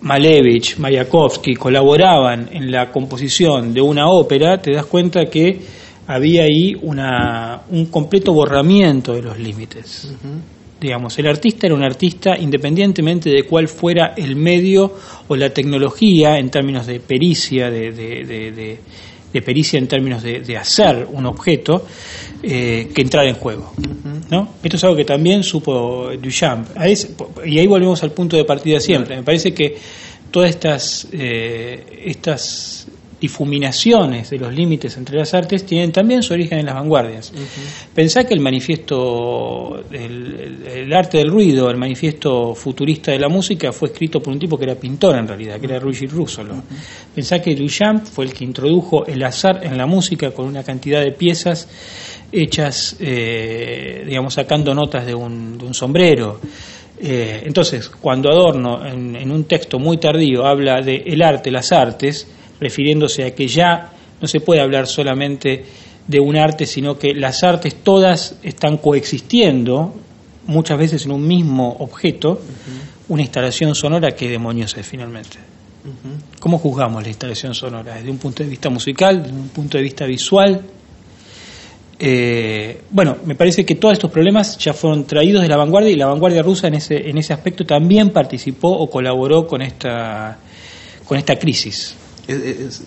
Malevich, 0.03 0.79
Mayakovsky 0.79 1.55
colaboraban 1.55 2.49
en 2.53 2.71
la 2.71 2.91
composición 2.91 3.73
de 3.73 3.81
una 3.81 4.09
ópera, 4.09 4.61
te 4.61 4.73
das 4.73 4.87
cuenta 4.87 5.27
que 5.27 5.61
había 6.07 6.43
ahí 6.43 6.75
una, 6.83 7.63
un 7.71 7.87
completo 7.87 8.33
borramiento 8.33 9.15
de 9.15 9.23
los 9.23 9.39
límites. 9.39 10.13
Digamos, 10.81 11.17
el 11.21 11.29
artista 11.29 11.69
era 11.69 11.77
un 11.77 11.85
artista 11.85 12.37
independientemente 12.37 13.31
de 13.31 13.45
cuál 13.45 13.69
fuera 13.69 14.15
el 14.17 14.35
medio 14.35 14.93
o 15.29 15.37
la 15.37 15.51
tecnología 15.51 16.39
en 16.39 16.51
términos 16.51 16.87
de 16.87 16.99
pericia, 16.99 17.71
de, 17.71 17.93
de, 17.93 18.81
pericia 19.41 19.79
en 19.79 19.89
términos 19.89 20.23
de, 20.23 20.57
hacer 20.59 21.07
un 21.11 21.25
objeto 21.25 21.87
eh, 22.43 22.91
que 22.95 23.03
entrara 23.03 23.29
en 23.29 23.37
juego. 23.37 23.73
¿no? 24.31 24.55
Esto 24.63 24.77
es 24.77 24.85
algo 24.85 24.97
que 24.97 25.05
también 25.05 25.43
supo 25.43 26.11
Duchamp. 26.21 26.69
y 27.47 27.59
ahí 27.59 27.67
volvemos 27.67 28.03
al 28.03 28.13
punto 28.13 28.37
de 28.37 28.45
partida 28.45 28.81
siempre. 28.81 29.17
Me 29.17 29.23
parece 29.23 29.55
que 29.55 29.77
todas 30.31 30.51
estas, 30.51 31.07
eh, 31.13 32.03
estas 32.05 32.89
difuminaciones 33.23 34.31
de 34.31 34.39
los 34.39 34.53
límites 34.53 34.97
entre 34.97 35.17
las 35.17 35.33
artes 35.33 35.65
tienen 35.65 35.93
también 35.93 36.25
su 36.25 36.35
origen 36.35 36.59
en 36.59 36.67
las 36.67 36.75
vanguardias. 36.75 37.33
Pensá 37.95 38.25
que 38.25 38.35
el 38.35 38.41
manifiesto, 38.41 39.85
el, 39.93 40.93
arte 40.93 41.19
del 41.19 41.31
ruido, 41.31 41.71
el 41.71 41.77
manifiesto 41.77 42.53
futurista 42.57 43.13
de 43.13 43.21
la 43.21 43.29
música 43.29 43.71
fue 43.71 43.91
escrito 43.91 44.21
por 44.21 44.33
un 44.33 44.41
tipo 44.41 44.59
que 44.59 44.65
era 44.65 44.75
pintor 44.75 45.17
en 45.17 45.29
realidad, 45.29 45.61
que 45.61 45.67
era 45.67 45.79
Luigi 45.79 46.07
Russolo. 46.07 46.65
Pensá 47.15 47.41
que 47.41 47.55
Duchamp 47.55 48.07
fue 48.07 48.25
el 48.25 48.33
que 48.33 48.43
introdujo 48.43 49.07
el 49.07 49.23
azar 49.23 49.65
en 49.65 49.79
la 49.79 49.87
música 49.87 50.33
con 50.33 50.47
una 50.47 50.65
cantidad 50.65 51.01
de 51.01 51.13
piezas 51.13 51.69
hechas, 52.33 52.97
eh, 52.99 54.03
digamos, 54.05 54.35
sacando 54.35 54.75
notas 54.75 55.07
de 55.07 55.15
un, 55.15 55.57
de 55.59 55.65
un 55.65 55.75
sombrero. 55.75 56.41
Eh, 56.99 57.43
entonces, 57.45 57.89
cuando 57.89 58.31
Adorno, 58.31 58.85
en, 58.85 59.15
en, 59.15 59.31
un 59.31 59.45
texto 59.45 59.79
muy 59.79 59.99
tardío, 59.99 60.45
habla 60.45 60.81
de 60.81 61.05
el 61.07 61.23
arte, 61.23 61.51
las 61.53 61.71
artes, 61.71 62.27
refiriéndose 62.63 63.25
a 63.25 63.35
que 63.35 63.49
ya 63.49 63.93
no 64.21 64.29
se 64.29 64.41
puede 64.41 64.61
hablar 64.61 64.87
solamente 64.87 65.65
de 66.07 66.21
un 66.21 66.37
arte, 66.37 66.67
sino 66.67 66.99
que 66.99 67.15
las 67.15 67.43
artes 67.43 67.77
todas 67.83 68.37
están 68.43 68.79
coexistiendo, 68.79 69.95
muchas 70.47 70.79
veces 70.79 71.05
en 71.05 71.13
un 71.13 71.27
mismo 71.27 71.77
objeto, 71.81 72.41
una 73.09 73.23
instalación 73.23 73.75
sonora 73.75 74.13
que 74.13 74.29
demonios 74.29 74.77
es 74.77 74.87
finalmente. 74.87 75.39
¿Cómo 76.39 76.59
juzgamos 76.59 77.03
la 77.03 77.09
instalación 77.09 77.55
sonora? 77.55 77.95
¿Desde 77.95 78.11
un 78.11 78.19
punto 78.19 78.43
de 78.45 78.49
vista 78.49 78.71
musical, 78.71 79.23
desde 79.23 79.37
un 79.37 79.49
punto 79.49 79.79
de 79.79 79.83
vista 79.83 80.07
visual? 80.07 80.63
Eh, 81.99 82.83
bueno, 82.91 83.19
me 83.25 83.35
parece 83.35 83.65
que 83.65 83.75
todos 83.77 83.93
estos 83.93 84.11
problemas 84.11 84.59
ya 84.59 84.73
fueron 84.73 85.05
traídos 85.05 85.43
de 85.43 85.49
la 85.49 85.57
vanguardia 85.57 85.91
y 85.91 85.97
la 85.97 86.07
vanguardia 86.07 86.43
rusa 86.43 86.69
en 86.69 86.75
ese, 86.75 87.09
en 87.09 87.19
ese 87.19 87.33
aspecto 87.33 87.65
también 87.65 88.11
participó 88.11 88.69
o 88.71 88.89
colaboró 88.91 89.47
con 89.47 89.63
esta, 89.63 90.39
con 91.05 91.19
esta 91.19 91.37
crisis. 91.37 91.97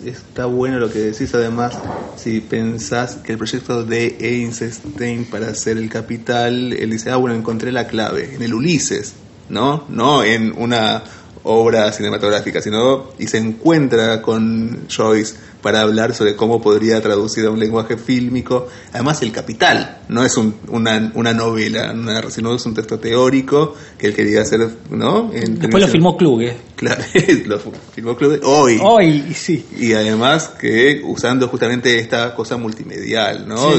Está 0.04 0.46
bueno 0.46 0.78
lo 0.78 0.90
que 0.90 0.98
decís, 0.98 1.34
además, 1.34 1.78
si 2.16 2.40
pensás 2.40 3.16
que 3.16 3.32
el 3.32 3.38
proyecto 3.38 3.84
de 3.84 4.16
Einstein 4.20 5.24
para 5.24 5.48
hacer 5.48 5.78
el 5.78 5.88
capital, 5.88 6.72
él 6.72 6.90
dice, 6.90 7.10
ah, 7.10 7.16
bueno, 7.16 7.36
encontré 7.36 7.72
la 7.72 7.86
clave, 7.86 8.34
en 8.34 8.42
el 8.42 8.54
Ulises, 8.54 9.14
¿no? 9.48 9.84
No 9.88 10.22
en 10.22 10.52
una 10.56 11.02
obra 11.44 11.92
cinematográfica, 11.92 12.60
sino 12.60 13.10
y 13.18 13.28
se 13.28 13.38
encuentra 13.38 14.20
con 14.20 14.88
Joyce 14.88 15.36
para 15.62 15.80
hablar 15.80 16.14
sobre 16.14 16.36
cómo 16.36 16.60
podría 16.60 17.00
traducir 17.00 17.46
a 17.46 17.50
un 17.50 17.60
lenguaje 17.60 17.96
fílmico. 17.96 18.66
Además, 18.92 19.22
El 19.22 19.32
Capital 19.32 19.95
no 20.08 20.24
es 20.24 20.36
una, 20.36 21.12
una, 21.14 21.32
novela, 21.32 21.94
sino 22.30 22.54
es 22.54 22.64
un 22.66 22.74
texto 22.74 22.98
teórico 22.98 23.74
que 23.98 24.08
él 24.08 24.14
quería 24.14 24.42
hacer, 24.42 24.68
¿no? 24.90 25.30
Después 25.32 25.82
lo 25.82 25.88
filmó 25.88 26.16
Kluge. 26.16 26.56
Claro, 26.76 27.02
lo 27.46 27.58
filmó 27.58 28.16
Kluge 28.16 28.40
hoy. 28.44 28.78
Hoy, 28.80 29.34
sí. 29.34 29.64
Y 29.78 29.92
además 29.94 30.48
que 30.60 31.02
usando 31.04 31.48
justamente 31.48 31.98
esta 31.98 32.34
cosa 32.34 32.56
multimedial, 32.56 33.48
¿no? 33.48 33.72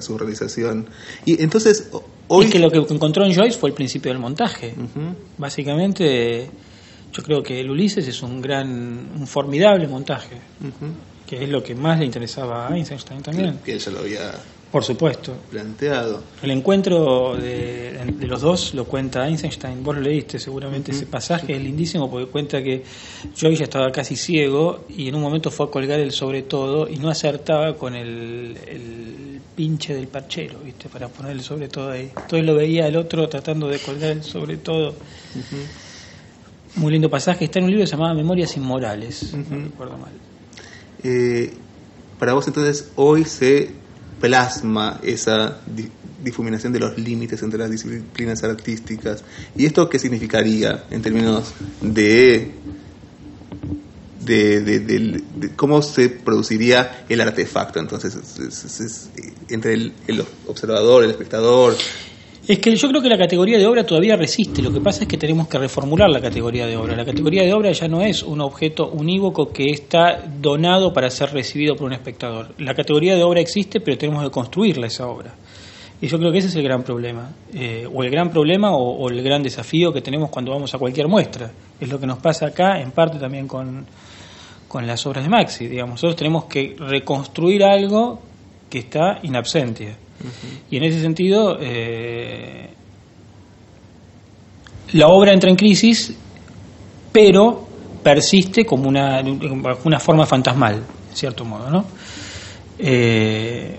Su, 0.00 0.18
realización. 0.18 0.86
Y 1.24 1.42
entonces, 1.42 1.88
hoy... 2.28 2.46
Es 2.46 2.52
que 2.52 2.58
lo 2.58 2.70
que 2.70 2.78
encontró 2.78 3.24
en 3.24 3.34
Joyce 3.34 3.58
fue 3.58 3.70
el 3.70 3.74
principio 3.74 4.12
del 4.12 4.20
montaje. 4.20 4.74
Básicamente 5.38 6.50
yo 7.14 7.22
creo 7.22 7.42
que 7.42 7.60
el 7.60 7.70
Ulises 7.70 8.08
es 8.08 8.22
un 8.22 8.42
gran, 8.42 8.68
un 9.16 9.26
formidable 9.26 9.86
montaje, 9.86 10.36
que 11.26 11.44
es 11.44 11.48
lo 11.48 11.62
que 11.62 11.74
más 11.74 12.00
le 12.00 12.06
interesaba 12.06 12.66
a 12.66 12.76
Einstein 12.76 13.22
también. 13.22 13.60
Que, 13.64 13.72
él 13.72 13.78
ya 13.78 13.92
lo 13.92 14.00
había 14.00 14.32
Por 14.74 14.82
supuesto. 14.82 15.36
planteado. 15.52 16.20
El 16.42 16.50
encuentro 16.50 17.36
de, 17.36 17.92
de 18.12 18.26
los 18.26 18.40
dos 18.40 18.74
lo 18.74 18.86
cuenta 18.86 19.28
Einstein. 19.28 19.84
Vos 19.84 19.94
lo 19.94 20.00
leíste 20.00 20.40
seguramente 20.40 20.90
ese 20.90 21.06
pasaje, 21.06 21.54
es 21.54 21.62
lindísimo 21.62 22.10
porque 22.10 22.26
cuenta 22.26 22.60
que 22.60 22.82
Joy 23.36 23.54
ya 23.54 23.62
estaba 23.66 23.92
casi 23.92 24.16
ciego 24.16 24.84
y 24.88 25.06
en 25.06 25.14
un 25.14 25.20
momento 25.20 25.52
fue 25.52 25.66
a 25.66 25.70
colgar 25.70 26.00
el 26.00 26.10
sobre 26.10 26.42
todo 26.42 26.88
y 26.88 26.96
no 26.96 27.08
acertaba 27.08 27.76
con 27.76 27.94
el, 27.94 28.58
el 28.66 29.40
pinche 29.54 29.94
del 29.94 30.08
parchero, 30.08 30.58
¿viste? 30.64 30.88
Para 30.88 31.06
poner 31.06 31.30
el 31.30 31.42
sobre 31.42 31.68
todo 31.68 31.92
ahí. 31.92 32.10
Entonces 32.12 32.44
lo 32.44 32.56
veía 32.56 32.88
el 32.88 32.96
otro 32.96 33.28
tratando 33.28 33.68
de 33.68 33.78
colgar 33.78 34.10
el 34.10 34.24
sobre 34.24 34.56
todo. 34.56 34.96
Muy 36.74 36.90
lindo 36.90 37.08
pasaje. 37.08 37.44
Está 37.44 37.60
en 37.60 37.66
un 37.66 37.70
libro 37.70 37.86
llamaba 37.86 38.12
Memorias 38.12 38.56
Inmorales, 38.56 39.34
no 39.34 39.66
recuerdo 39.66 39.98
mal. 39.98 40.14
Eh, 41.04 41.52
para 42.18 42.32
vos 42.32 42.48
entonces 42.48 42.90
hoy 42.96 43.24
se 43.24 43.83
plasma 44.20 45.00
esa 45.02 45.58
di- 45.66 45.90
difuminación 46.22 46.72
de 46.72 46.80
los 46.80 46.96
límites 46.98 47.42
entre 47.42 47.58
las 47.58 47.70
disciplinas 47.70 48.42
artísticas. 48.44 49.24
¿Y 49.56 49.66
esto 49.66 49.88
qué 49.88 49.98
significaría 49.98 50.84
en 50.90 51.02
términos 51.02 51.52
de, 51.80 52.52
de, 54.24 54.60
de- 54.60 55.22
de 55.36 55.50
cómo 55.56 55.82
se 55.82 56.08
produciría 56.08 57.04
el 57.08 57.20
artefacto? 57.20 57.78
Entonces, 57.78 58.14
es- 58.14 58.38
es- 58.38 58.64
es- 58.64 58.80
es, 58.80 59.10
eh, 59.16 59.32
entre 59.50 59.74
el, 59.74 59.92
el 60.06 60.24
observador, 60.46 61.04
el 61.04 61.10
espectador. 61.10 61.76
Es 62.46 62.58
que 62.58 62.76
yo 62.76 62.88
creo 62.88 63.00
que 63.00 63.08
la 63.08 63.16
categoría 63.16 63.56
de 63.56 63.66
obra 63.66 63.86
todavía 63.86 64.16
resiste. 64.16 64.60
Lo 64.60 64.70
que 64.70 64.80
pasa 64.80 65.04
es 65.04 65.08
que 65.08 65.16
tenemos 65.16 65.48
que 65.48 65.56
reformular 65.56 66.10
la 66.10 66.20
categoría 66.20 66.66
de 66.66 66.76
obra. 66.76 66.94
La 66.94 67.04
categoría 67.06 67.42
de 67.42 67.54
obra 67.54 67.72
ya 67.72 67.88
no 67.88 68.02
es 68.02 68.22
un 68.22 68.42
objeto 68.42 68.90
unívoco 68.90 69.50
que 69.50 69.70
está 69.70 70.22
donado 70.40 70.92
para 70.92 71.08
ser 71.08 71.32
recibido 71.32 71.74
por 71.74 71.86
un 71.86 71.94
espectador. 71.94 72.54
La 72.58 72.74
categoría 72.74 73.16
de 73.16 73.22
obra 73.22 73.40
existe, 73.40 73.80
pero 73.80 73.96
tenemos 73.96 74.22
que 74.22 74.30
construirla 74.30 74.88
esa 74.88 75.06
obra. 75.06 75.34
Y 76.02 76.06
yo 76.06 76.18
creo 76.18 76.30
que 76.32 76.38
ese 76.38 76.48
es 76.48 76.56
el 76.56 76.62
gran 76.64 76.82
problema. 76.82 77.30
Eh, 77.54 77.88
o 77.90 78.04
el 78.04 78.10
gran 78.10 78.30
problema 78.30 78.76
o, 78.76 79.08
el 79.08 79.22
gran 79.22 79.42
desafío 79.42 79.90
que 79.90 80.02
tenemos 80.02 80.28
cuando 80.28 80.52
vamos 80.52 80.74
a 80.74 80.78
cualquier 80.78 81.08
muestra. 81.08 81.50
Es 81.80 81.88
lo 81.88 81.98
que 81.98 82.06
nos 82.06 82.18
pasa 82.18 82.48
acá, 82.48 82.78
en 82.78 82.90
parte 82.90 83.18
también 83.18 83.48
con, 83.48 83.86
con 84.68 84.86
las 84.86 85.06
obras 85.06 85.24
de 85.24 85.30
Maxi. 85.30 85.66
Digamos. 85.66 85.94
Nosotros 85.94 86.16
tenemos 86.16 86.44
que 86.44 86.76
reconstruir 86.78 87.64
algo 87.64 88.20
que 88.68 88.80
está 88.80 89.20
in 89.22 89.34
absentia. 89.34 89.96
Y 90.70 90.76
en 90.76 90.84
ese 90.84 91.00
sentido, 91.00 91.58
eh, 91.60 92.68
la 94.92 95.08
obra 95.08 95.32
entra 95.32 95.50
en 95.50 95.56
crisis, 95.56 96.14
pero 97.12 97.66
persiste 98.02 98.64
como 98.64 98.88
una, 98.88 99.22
una 99.84 99.98
forma 99.98 100.26
fantasmal, 100.26 100.82
en 101.10 101.16
cierto 101.16 101.44
modo, 101.44 101.70
¿no? 101.70 101.84
Eh, 102.78 103.78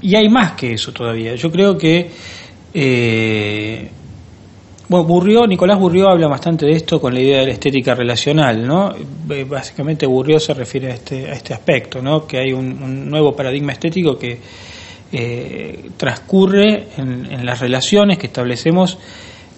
y 0.00 0.16
hay 0.16 0.28
más 0.28 0.52
que 0.52 0.72
eso 0.72 0.92
todavía. 0.92 1.34
Yo 1.36 1.50
creo 1.50 1.76
que 1.76 2.10
eh, 2.74 3.90
bueno, 4.92 5.06
Burrió, 5.06 5.46
Nicolás 5.46 5.78
Burrió 5.78 6.10
habla 6.10 6.28
bastante 6.28 6.66
de 6.66 6.72
esto 6.72 7.00
con 7.00 7.14
la 7.14 7.20
idea 7.20 7.40
de 7.40 7.46
la 7.46 7.52
estética 7.52 7.94
relacional, 7.94 8.66
¿no? 8.66 8.92
Básicamente 9.48 10.04
Burrió 10.04 10.38
se 10.38 10.52
refiere 10.52 10.90
a 10.90 10.94
este, 10.94 11.30
a 11.30 11.32
este 11.32 11.54
aspecto, 11.54 12.02
¿no? 12.02 12.26
Que 12.26 12.38
hay 12.38 12.52
un 12.52 13.08
nuevo 13.08 13.34
paradigma 13.34 13.72
estético 13.72 14.18
que 14.18 14.38
eh, 15.12 15.90
transcurre 15.96 16.88
en, 16.96 17.30
en 17.30 17.44
las 17.46 17.60
relaciones 17.60 18.18
que 18.18 18.28
establecemos 18.28 18.96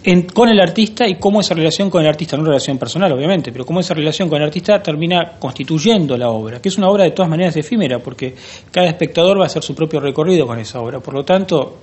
en- 0.02 0.22
con 0.26 0.48
el 0.48 0.60
artista 0.60 1.06
y 1.08 1.14
cómo 1.16 1.40
esa 1.40 1.54
relación 1.54 1.88
con 1.90 2.02
el 2.02 2.08
artista, 2.08 2.36
no 2.36 2.42
una 2.42 2.50
relación 2.50 2.76
personal 2.78 3.10
obviamente, 3.12 3.52
pero 3.52 3.64
cómo 3.64 3.80
esa 3.80 3.94
relación 3.94 4.28
con 4.28 4.38
el 4.38 4.44
artista 4.48 4.82
termina 4.82 5.32
constituyendo 5.38 6.16
la 6.18 6.28
obra, 6.30 6.60
que 6.60 6.68
es 6.68 6.76
una 6.76 6.88
obra 6.88 7.04
de 7.04 7.12
todas 7.12 7.30
maneras 7.30 7.56
efímera, 7.56 7.98
porque 8.00 8.34
cada 8.70 8.86
espectador 8.88 9.38
va 9.38 9.44
a 9.44 9.46
hacer 9.46 9.62
su 9.62 9.74
propio 9.74 10.00
recorrido 10.00 10.46
con 10.46 10.58
esa 10.58 10.80
obra, 10.80 11.00
por 11.00 11.14
lo 11.14 11.24
tanto, 11.24 11.78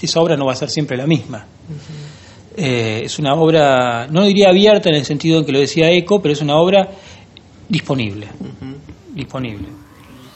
esa 0.00 0.20
obra 0.20 0.36
no 0.36 0.46
va 0.46 0.52
a 0.52 0.56
ser 0.56 0.70
siempre 0.70 0.96
la 0.96 1.06
misma. 1.06 1.44
Eh, 2.56 3.02
es 3.04 3.18
una 3.18 3.34
obra, 3.34 4.06
no 4.10 4.24
diría 4.24 4.48
abierta 4.48 4.88
en 4.88 4.94
el 4.96 5.04
sentido 5.04 5.38
en 5.40 5.44
que 5.44 5.52
lo 5.52 5.58
decía 5.60 5.90
Eco, 5.90 6.20
pero 6.22 6.32
es 6.32 6.40
una 6.40 6.56
obra 6.56 6.88
disponible. 7.68 8.26
Disponible. 9.14 9.66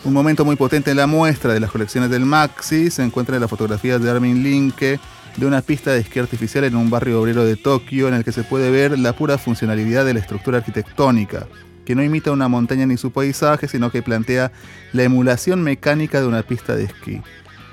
Un 0.04 0.14
momento 0.14 0.44
muy 0.44 0.56
potente 0.56 0.90
en 0.90 0.96
la 0.96 1.06
muestra 1.06 1.54
de 1.54 1.60
las 1.60 1.70
colecciones 1.70 2.10
del 2.10 2.26
Maxi 2.26 2.90
se 2.90 3.04
encuentra 3.04 3.36
en 3.36 3.40
la 3.40 3.46
fotografía 3.46 4.00
de 4.00 4.10
Armin 4.10 4.42
Linke 4.42 4.98
de 5.36 5.46
una 5.46 5.62
pista 5.62 5.92
de 5.92 6.00
esquí 6.00 6.18
artificial 6.18 6.64
en 6.64 6.74
un 6.74 6.90
barrio 6.90 7.20
obrero 7.20 7.44
de 7.44 7.54
Tokio 7.54 8.08
en 8.08 8.14
el 8.14 8.24
que 8.24 8.32
se 8.32 8.42
puede 8.42 8.72
ver 8.72 8.98
la 8.98 9.12
pura 9.12 9.38
funcionalidad 9.38 10.04
de 10.04 10.14
la 10.14 10.20
estructura 10.20 10.58
arquitectónica, 10.58 11.46
que 11.84 11.94
no 11.94 12.02
imita 12.02 12.32
una 12.32 12.48
montaña 12.48 12.84
ni 12.84 12.96
su 12.96 13.12
paisaje, 13.12 13.68
sino 13.68 13.92
que 13.92 14.02
plantea 14.02 14.50
la 14.92 15.04
emulación 15.04 15.62
mecánica 15.62 16.20
de 16.20 16.26
una 16.26 16.42
pista 16.42 16.74
de 16.74 16.82
esquí. 16.84 17.22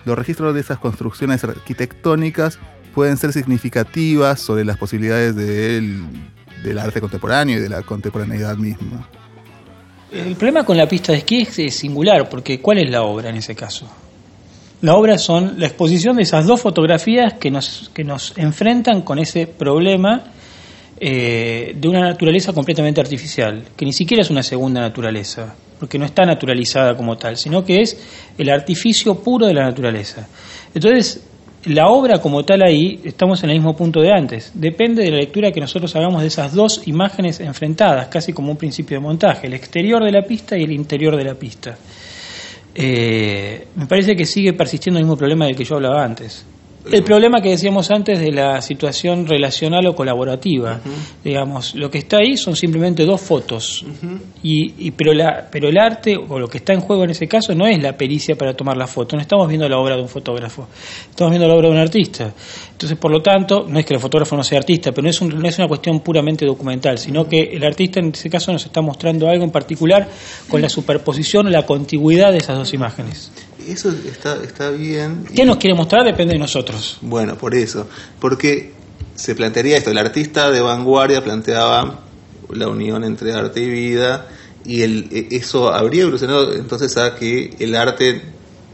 Los 0.06 0.16
registros 0.16 0.54
de 0.54 0.60
estas 0.62 0.78
construcciones 0.78 1.44
arquitectónicas 1.44 2.60
pueden 2.94 3.18
ser 3.18 3.34
significativas 3.34 4.40
sobre 4.40 4.66
las 4.66 4.78
posibilidades 4.78 5.36
del, 5.36 6.06
del 6.64 6.78
arte 6.78 7.02
contemporáneo 7.02 7.58
y 7.58 7.62
de 7.62 7.70
la 7.70 7.82
contemporaneidad 7.82 8.56
misma. 8.56 9.10
El 10.12 10.36
problema 10.36 10.64
con 10.64 10.76
la 10.76 10.88
pista 10.88 11.12
de 11.12 11.20
esquí 11.20 11.42
es, 11.42 11.76
singular, 11.76 12.28
porque 12.30 12.60
¿cuál 12.60 12.80
es 12.80 12.90
la 12.90 13.04
obra 13.04 13.30
en 13.30 13.38
ese 13.38 13.56
caso? 13.56 13.88
La 14.82 14.96
obra 14.96 15.18
son 15.18 15.60
la 15.60 15.68
exposición 15.68 16.16
de 16.16 16.24
esas 16.24 16.48
dos 16.48 16.62
fotografías 16.62 17.34
que 17.34 17.52
nos, 17.52 17.92
que 17.94 18.04
nos 18.04 18.36
enfrentan 18.38 19.02
con 19.02 19.20
ese 19.20 19.46
problema 19.46 20.24
eh, 21.00 21.76
de 21.76 21.88
una 21.88 22.02
naturaleza 22.02 22.54
completamente 22.54 23.00
artificial, 23.00 23.64
que 23.76 23.86
ni 23.86 23.94
siquiera 23.94 24.22
es 24.22 24.32
una 24.32 24.42
segunda 24.42 24.82
naturaleza, 24.82 25.54
porque 25.80 26.00
no 26.00 26.06
está 26.06 26.26
naturalizada 26.26 26.96
como 26.98 27.18
tal, 27.18 27.38
sino 27.38 27.64
que 27.64 27.82
es 27.82 27.98
el 28.38 28.50
artificio 28.50 29.16
puro 29.16 29.46
de 29.46 29.54
la 29.54 29.66
naturaleza. 29.66 30.28
Entonces, 30.74 31.24
la 31.66 31.88
obra 31.90 32.20
como 32.20 32.44
tal 32.44 32.62
ahí, 32.62 33.02
estamos 33.04 33.44
en 33.44 33.50
el 33.50 33.58
mismo 33.58 33.76
punto 33.76 34.00
de 34.02 34.12
antes. 34.12 34.52
Depende 34.54 35.04
de 35.04 35.12
la 35.12 35.18
lectura 35.18 35.52
que 35.52 35.60
nosotros 35.60 35.96
hagamos 35.96 36.22
de 36.22 36.28
esas 36.28 36.54
dos 36.54 36.88
imágenes 36.88 37.40
enfrentadas, 37.42 38.08
casi 38.08 38.32
como 38.32 38.52
un 38.52 38.58
principio 38.58 38.98
de 38.98 39.04
montaje, 39.04 39.48
el 39.48 39.54
exterior 39.54 40.04
de 40.04 40.12
la 40.12 40.22
pista 40.22 40.58
y 40.58 40.64
el 40.64 40.72
interior 40.72 41.16
de 41.18 41.24
la 41.24 41.36
pista. 41.36 41.78
Eh, 42.74 43.68
me 43.76 43.88
parece 43.88 44.16
que 44.16 44.26
sigue 44.26 44.54
persistiendo 44.54 45.00
el 45.00 45.06
mismo 45.06 45.18
problema 45.18 45.46
del 45.46 45.56
que 45.56 45.66
yo 45.66 45.76
hablaba 45.76 46.04
antes. 46.04 46.46
El 46.92 47.04
problema 47.04 47.42
que 47.42 47.50
decíamos 47.50 47.92
antes 47.92 48.20
de 48.20 48.32
la 48.32 48.62
situación 48.62 49.28
relacional 49.28 49.86
o 49.88 49.96
colaborativa, 49.96 50.80
digamos, 51.24 51.76
lo 51.76 51.92
que 51.92 51.98
está 52.00 52.18
ahí 52.18 52.38
son 52.38 52.56
simplemente 52.56 53.04
dos 53.06 53.20
fotos, 53.22 53.86
y, 54.42 54.88
y- 54.88 54.92
pero, 54.92 55.14
la, 55.14 55.48
pero 55.52 55.68
el 55.68 55.78
arte 55.78 56.16
o 56.18 56.40
lo 56.40 56.48
que 56.48 56.60
está 56.60 56.74
en 56.74 56.80
juego 56.80 57.04
en 57.04 57.10
ese 57.12 57.28
caso 57.28 57.54
no 57.54 57.68
es 57.68 57.82
la 57.84 57.98
pericia 57.98 58.36
para 58.36 58.54
tomar 58.54 58.78
la 58.78 58.88
foto, 58.88 59.16
no 59.18 59.22
estamos 59.22 59.48
viendo 59.50 59.68
la 59.68 59.78
obra 59.78 59.98
de 59.98 60.02
un 60.02 60.08
fotógrafo, 60.08 60.68
estamos 61.10 61.32
viendo 61.32 61.48
la 61.48 61.54
obra 61.54 61.68
de 61.68 61.74
un 61.76 61.80
artista. 61.82 62.32
Entonces, 62.72 62.98
por 62.98 63.12
lo 63.12 63.22
tanto, 63.22 63.66
no 63.68 63.78
es 63.78 63.86
que 63.86 63.94
el 63.94 64.00
fotógrafo 64.00 64.38
no 64.38 64.44
sea 64.44 64.60
artista, 64.60 64.92
pero 64.92 65.04
no 65.04 65.10
es, 65.10 65.20
un- 65.22 65.38
no 65.38 65.48
es 65.48 65.58
una 65.60 65.68
cuestión 65.68 66.00
puramente 66.00 66.46
documental, 66.46 66.98
sino 66.98 67.28
que 67.28 67.42
el 67.54 67.64
artista 67.66 68.00
en 68.00 68.12
ese 68.14 68.30
caso 68.30 68.54
nos 68.54 68.66
está 68.66 68.82
mostrando 68.82 69.28
algo 69.28 69.44
en 69.44 69.52
particular 69.52 70.08
con 70.48 70.62
la 70.62 70.70
superposición 70.70 71.48
o 71.48 71.50
la 71.50 71.66
contigüidad 71.66 72.32
de 72.32 72.38
esas 72.38 72.58
dos 72.58 72.74
imágenes. 72.74 73.32
Eso 73.72 73.90
está, 74.06 74.42
está 74.44 74.70
bien. 74.72 75.26
¿Qué 75.36 75.46
nos 75.46 75.58
quiere 75.58 75.76
mostrar? 75.76 76.04
Depende 76.04 76.34
de 76.34 76.40
nosotros. 76.40 76.98
Bueno, 77.02 77.38
por 77.38 77.54
eso. 77.56 77.88
Porque 78.20 78.74
se 79.16 79.36
plantearía 79.36 79.78
esto. 79.78 79.92
El 79.92 79.98
artista 79.98 80.50
de 80.52 80.62
vanguardia 80.62 81.24
planteaba 81.24 82.00
la 82.52 82.68
unión 82.68 83.04
entre 83.04 83.34
arte 83.34 83.62
y 83.62 83.70
vida 83.70 84.28
y 84.66 84.82
el, 84.82 85.08
e- 85.12 85.28
eso 85.36 85.74
habría 85.74 86.02
evolucionado 86.04 86.54
entonces 86.56 86.98
a 86.98 87.16
que 87.16 87.56
el 87.60 87.76
arte 87.76 88.22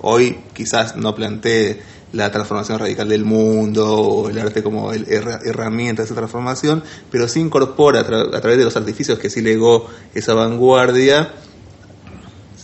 hoy 0.02 0.38
quizás 0.54 0.96
no 0.96 1.14
plantee 1.14 1.82
la 2.14 2.32
transformación 2.32 2.80
radical 2.80 3.10
del 3.10 3.26
mundo 3.26 3.92
o 4.00 4.30
el 4.30 4.40
arte 4.40 4.64
como 4.64 4.94
el, 4.94 5.06
herra- 5.10 5.42
herramienta 5.44 6.02
de 6.02 6.06
esa 6.06 6.16
transformación, 6.16 6.84
pero 7.12 7.28
sí 7.28 7.42
incorpora 7.42 8.00
a, 8.02 8.08
tra- 8.08 8.34
a 8.34 8.40
través 8.40 8.58
de 8.58 8.64
los 8.64 8.78
artificios 8.78 9.20
que 9.20 9.30
sí 9.30 9.42
legó 9.42 9.90
esa 10.14 10.34
vanguardia 10.34 11.34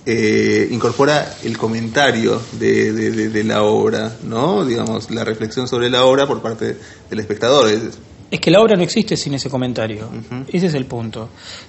eh, 0.06 0.68
incorpora 0.72 1.36
el 1.44 1.58
comentario 1.58 2.42
de, 2.54 2.92
de- 2.94 3.12
de- 3.12 3.30
de 3.30 3.44
la 3.44 3.64
obra, 3.64 4.16
¿no? 4.24 4.66
Digamos, 4.66 5.12
la 5.12 5.24
reflexión 5.24 5.68
sobre 5.68 5.90
la 5.90 6.06
obra 6.06 6.26
por 6.28 6.42
parte 6.42 6.76
del 7.10 7.20
espectador. 7.20 7.70
Es- 7.70 8.00
que 8.40 8.50
la 8.50 8.62
obra 8.62 8.78
no 8.78 8.84
existe 8.84 9.18
sin 9.18 9.34
ese 9.34 9.50
comentario. 9.50 10.08
Ese 10.48 10.68
es 10.68 10.74
el 10.74 10.86
punto. 10.86 11.28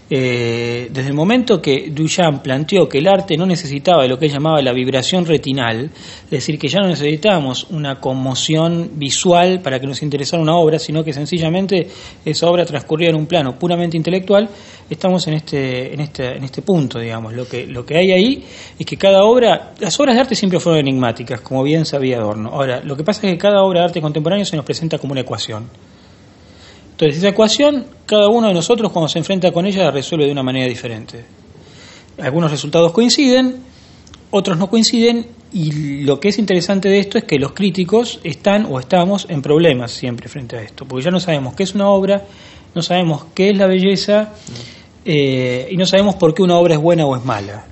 Eh, 0.09 0.89
desde 0.93 1.09
el 1.09 1.15
momento 1.15 1.61
que 1.61 1.91
Duchamp 1.91 2.41
planteó 2.43 2.89
que 2.89 2.99
el 2.99 3.09
arte 3.09 3.37
no 3.37 3.47
necesitaba 3.47 4.05
de 4.05 4.09
lo 4.09 4.17
que 4.17 4.27
él 4.27 4.33
llamaba 4.33 4.63
la 4.63 4.73
vibración 4.73 5.27
retinal, 5.27 5.91
es 6.27 6.31
decir, 6.31 6.61
que 6.61 6.69
ya 6.69 6.79
no 6.81 6.87
necesitábamos 6.87 7.67
una 7.71 7.99
conmoción 7.99 8.91
visual 8.95 9.61
para 9.61 9.81
que 9.81 9.89
nos 9.89 10.03
interesara 10.03 10.41
una 10.41 10.55
obra, 10.55 10.79
sino 10.79 11.03
que 11.03 11.13
sencillamente 11.13 11.89
esa 12.25 12.47
obra 12.47 12.65
transcurría 12.65 13.09
en 13.11 13.17
un 13.17 13.27
plano 13.27 13.59
puramente 13.59 13.97
intelectual, 13.97 14.49
estamos 14.93 15.27
en 15.27 15.35
este, 15.35 15.93
en 15.93 16.01
este, 16.01 16.37
en 16.37 16.45
este 16.45 16.63
punto, 16.63 16.99
digamos. 16.99 17.33
Lo 17.33 17.49
que, 17.49 17.67
lo 17.67 17.85
que 17.85 17.97
hay 17.97 18.13
ahí 18.13 18.45
es 18.79 18.87
que 18.87 18.97
cada 18.97 19.25
obra, 19.25 19.73
las 19.81 19.99
obras 20.01 20.15
de 20.15 20.21
arte 20.21 20.35
siempre 20.35 20.61
fueron 20.61 20.81
enigmáticas, 20.81 21.41
como 21.41 21.63
bien 21.63 21.85
sabía 21.85 22.19
Adorno. 22.19 22.51
Ahora, 22.51 22.81
lo 22.83 22.97
que 22.97 23.05
pasa 23.05 23.27
es 23.27 23.33
que 23.33 23.39
cada 23.39 23.63
obra 23.63 23.81
de 23.81 23.87
arte 23.87 24.01
contemporáneo 24.01 24.45
se 24.45 24.57
nos 24.57 24.65
presenta 24.65 24.99
como 24.99 25.13
una 25.13 25.23
ecuación. 25.23 25.69
Entonces, 26.93 27.19
esa 27.19 27.29
ecuación, 27.29 27.87
cada 28.07 28.29
uno 28.29 28.49
de 28.49 28.55
nosotros 28.55 28.93
cuando 28.93 29.09
se 29.09 29.19
enfrenta 29.19 29.51
con 29.51 29.67
ella 29.67 29.85
la 29.85 29.91
resuelve 29.91 30.27
de 30.27 30.33
una 30.33 30.43
manera 30.43 30.69
diferente. 30.69 31.25
Algunos 32.21 32.51
resultados 32.51 32.93
coinciden, 32.93 33.57
otros 34.31 34.59
no 34.59 34.69
coinciden 34.69 35.27
y 35.53 36.03
lo 36.05 36.19
que 36.21 36.29
es 36.29 36.39
interesante 36.39 36.89
de 36.89 36.99
esto 36.99 37.19
es 37.19 37.25
que 37.25 37.39
los 37.39 37.53
críticos 37.53 38.21
están 38.25 38.67
o 38.71 38.79
estamos 38.79 39.27
en 39.29 39.43
problemas 39.43 39.93
siempre 39.93 40.29
frente 40.29 40.57
a 40.57 40.63
esto, 40.63 40.87
porque 40.87 41.05
ya 41.05 41.11
no 41.11 41.21
sabemos 41.21 41.55
qué 41.55 41.65
es 41.65 41.75
una 41.75 41.89
obra, 41.89 42.23
no 42.75 42.83
sabemos 42.83 43.27
qué 43.35 43.51
es 43.51 43.59
la 43.59 43.67
belleza 43.67 44.33
eh, 45.05 45.69
y 45.71 45.77
no 45.77 45.87
sabemos 45.87 46.15
por 46.17 46.35
qué 46.35 46.43
una 46.43 46.57
obra 46.57 46.75
es 46.75 46.81
buena 46.81 47.07
o 47.07 47.17
es 47.17 47.25
mala, 47.25 47.65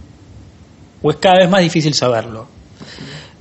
o 1.03 1.11
es 1.11 1.17
cada 1.17 1.39
vez 1.39 1.51
más 1.51 1.63
difícil 1.63 1.95
saberlo. 1.95 2.47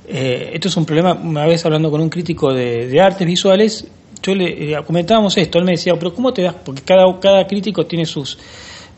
Eh, 0.06 0.50
esto 0.54 0.68
es 0.68 0.76
un 0.76 0.84
problema, 0.84 1.12
una 1.14 1.46
vez 1.46 1.64
hablando 1.64 1.90
con 1.90 2.00
un 2.00 2.08
crítico 2.08 2.52
de, 2.52 3.00
artes 3.00 3.26
visuales, 3.26 3.86
yo 4.22 4.34
le 4.34 4.76
comentábamos 4.84 5.36
esto, 5.38 5.58
él 5.58 5.64
me 5.64 5.72
decía, 5.72 5.94
pero 5.98 6.14
¿cómo 6.14 6.32
te 6.32 6.42
das? 6.42 6.54
Porque 6.64 6.82
cada, 6.82 7.18
cada 7.20 7.46
crítico 7.46 7.86
tiene 7.86 8.04
sus 8.04 8.36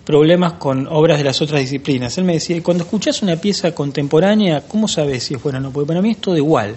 problemas 0.05 0.55
con 0.55 0.87
obras 0.89 1.19
de 1.19 1.25
las 1.25 1.41
otras 1.41 1.61
disciplinas. 1.61 2.17
Él 2.19 2.25
me 2.25 2.35
decía, 2.35 2.61
cuando 2.63 2.85
escuchas 2.85 3.23
una 3.23 3.37
pieza 3.37 3.75
contemporánea, 3.75 4.63
¿cómo 4.67 4.89
sabes 4.89 5.25
si 5.25 5.35
es 5.35 5.43
buena 5.43 5.59
o 5.59 5.63
no? 5.63 5.71
Porque 5.71 5.87
para 5.87 6.03
mí 6.03 6.11
es 6.11 6.19
todo 6.19 6.37
igual. 6.37 6.77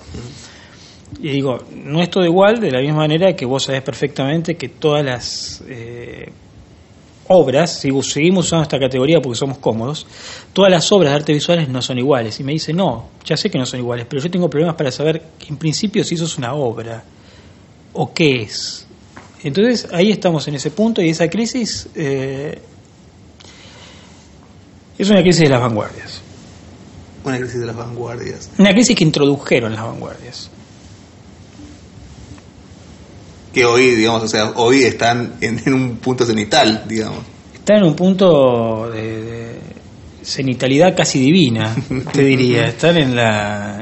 Y 1.19 1.29
digo, 1.29 1.59
no 1.73 2.01
es 2.01 2.09
todo 2.09 2.25
igual 2.25 2.59
de 2.59 2.71
la 2.71 2.81
misma 2.81 2.97
manera 2.97 3.35
que 3.35 3.45
vos 3.45 3.63
sabés 3.63 3.81
perfectamente 3.81 4.55
que 4.55 4.69
todas 4.69 5.03
las 5.03 5.63
eh, 5.67 6.31
obras, 7.27 7.79
si 7.79 7.89
seguimos 8.03 8.45
usando 8.45 8.63
esta 8.63 8.79
categoría 8.79 9.21
porque 9.21 9.37
somos 9.37 9.57
cómodos, 9.57 10.05
todas 10.53 10.71
las 10.71 10.91
obras 10.91 11.11
de 11.11 11.15
arte 11.15 11.33
visuales 11.33 11.67
no 11.69 11.81
son 11.81 11.97
iguales. 11.97 12.39
Y 12.39 12.43
me 12.43 12.53
dice, 12.53 12.73
no, 12.73 13.09
ya 13.25 13.37
sé 13.37 13.49
que 13.49 13.57
no 13.57 13.65
son 13.65 13.79
iguales, 13.79 14.05
pero 14.09 14.21
yo 14.21 14.29
tengo 14.29 14.49
problemas 14.49 14.75
para 14.75 14.91
saber 14.91 15.21
en 15.47 15.57
principio 15.57 16.03
si 16.03 16.15
eso 16.15 16.25
es 16.25 16.37
una 16.37 16.53
obra 16.53 17.03
o 17.93 18.13
qué 18.13 18.43
es. 18.43 18.85
Entonces 19.43 19.87
ahí 19.91 20.11
estamos 20.11 20.47
en 20.47 20.55
ese 20.55 20.71
punto 20.71 21.01
y 21.01 21.09
esa 21.09 21.29
crisis 21.29 21.87
eh, 21.95 22.59
es 24.97 25.09
una 25.09 25.21
crisis 25.21 25.41
de 25.41 25.49
las 25.49 25.61
vanguardias. 25.61 26.21
Una 27.23 27.37
crisis 27.37 27.59
de 27.59 27.65
las 27.65 27.75
vanguardias. 27.75 28.51
Una 28.57 28.71
crisis 28.71 28.95
que 28.95 29.03
introdujeron 29.03 29.73
las 29.73 29.83
vanguardias. 29.83 30.49
Que 33.55 33.65
hoy, 33.65 33.95
digamos, 33.95 34.21
o 34.21 34.27
sea, 34.27 34.51
hoy 34.55 34.83
están 34.83 35.35
en, 35.39 35.73
un 35.73 35.95
punto 35.95 36.25
cenital, 36.25 36.83
digamos. 36.89 37.19
Están 37.53 37.77
en 37.77 37.83
un 37.85 37.95
punto 37.95 38.89
de, 38.91 39.55
cenitalidad 40.21 40.93
casi 40.93 41.19
divina, 41.19 41.73
te 42.11 42.21
diría. 42.23 42.67
Están 42.67 42.97
en 42.97 43.15
la. 43.15 43.81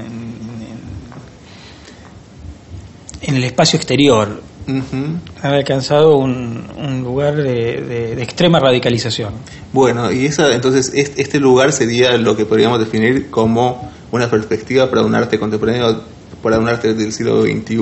en 3.22 3.36
el 3.36 3.44
espacio 3.44 3.78
exterior 3.78 4.44
han 4.68 5.54
alcanzado 5.54 6.18
un, 6.18 7.02
lugar 7.04 7.36
de, 7.36 8.22
extrema 8.22 8.60
radicalización. 8.60 9.34
Bueno, 9.72 10.12
y 10.12 10.26
esa, 10.26 10.54
entonces 10.54 10.92
este 10.94 11.40
lugar 11.40 11.72
sería 11.72 12.16
lo 12.18 12.36
que 12.36 12.46
podríamos 12.46 12.80
definir 12.80 13.30
como 13.30 13.92
una 14.12 14.30
perspectiva 14.30 14.90
para 14.90 15.02
un 15.02 15.16
arte 15.16 15.40
contemporáneo, 15.40 16.04
para 16.42 16.60
un 16.60 16.68
arte 16.68 16.94
del 16.94 17.12
siglo 17.12 17.42
XXI. 17.42 17.78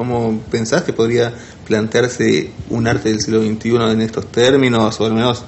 ¿Cómo 0.00 0.40
pensás 0.50 0.80
que 0.80 0.94
podría 0.94 1.30
plantearse 1.68 2.48
un 2.70 2.86
arte 2.86 3.10
del 3.10 3.20
siglo 3.20 3.42
XXI 3.42 3.92
en 3.92 4.00
estos 4.00 4.32
términos? 4.32 4.98
O 4.98 5.04
al 5.04 5.12
menos 5.12 5.44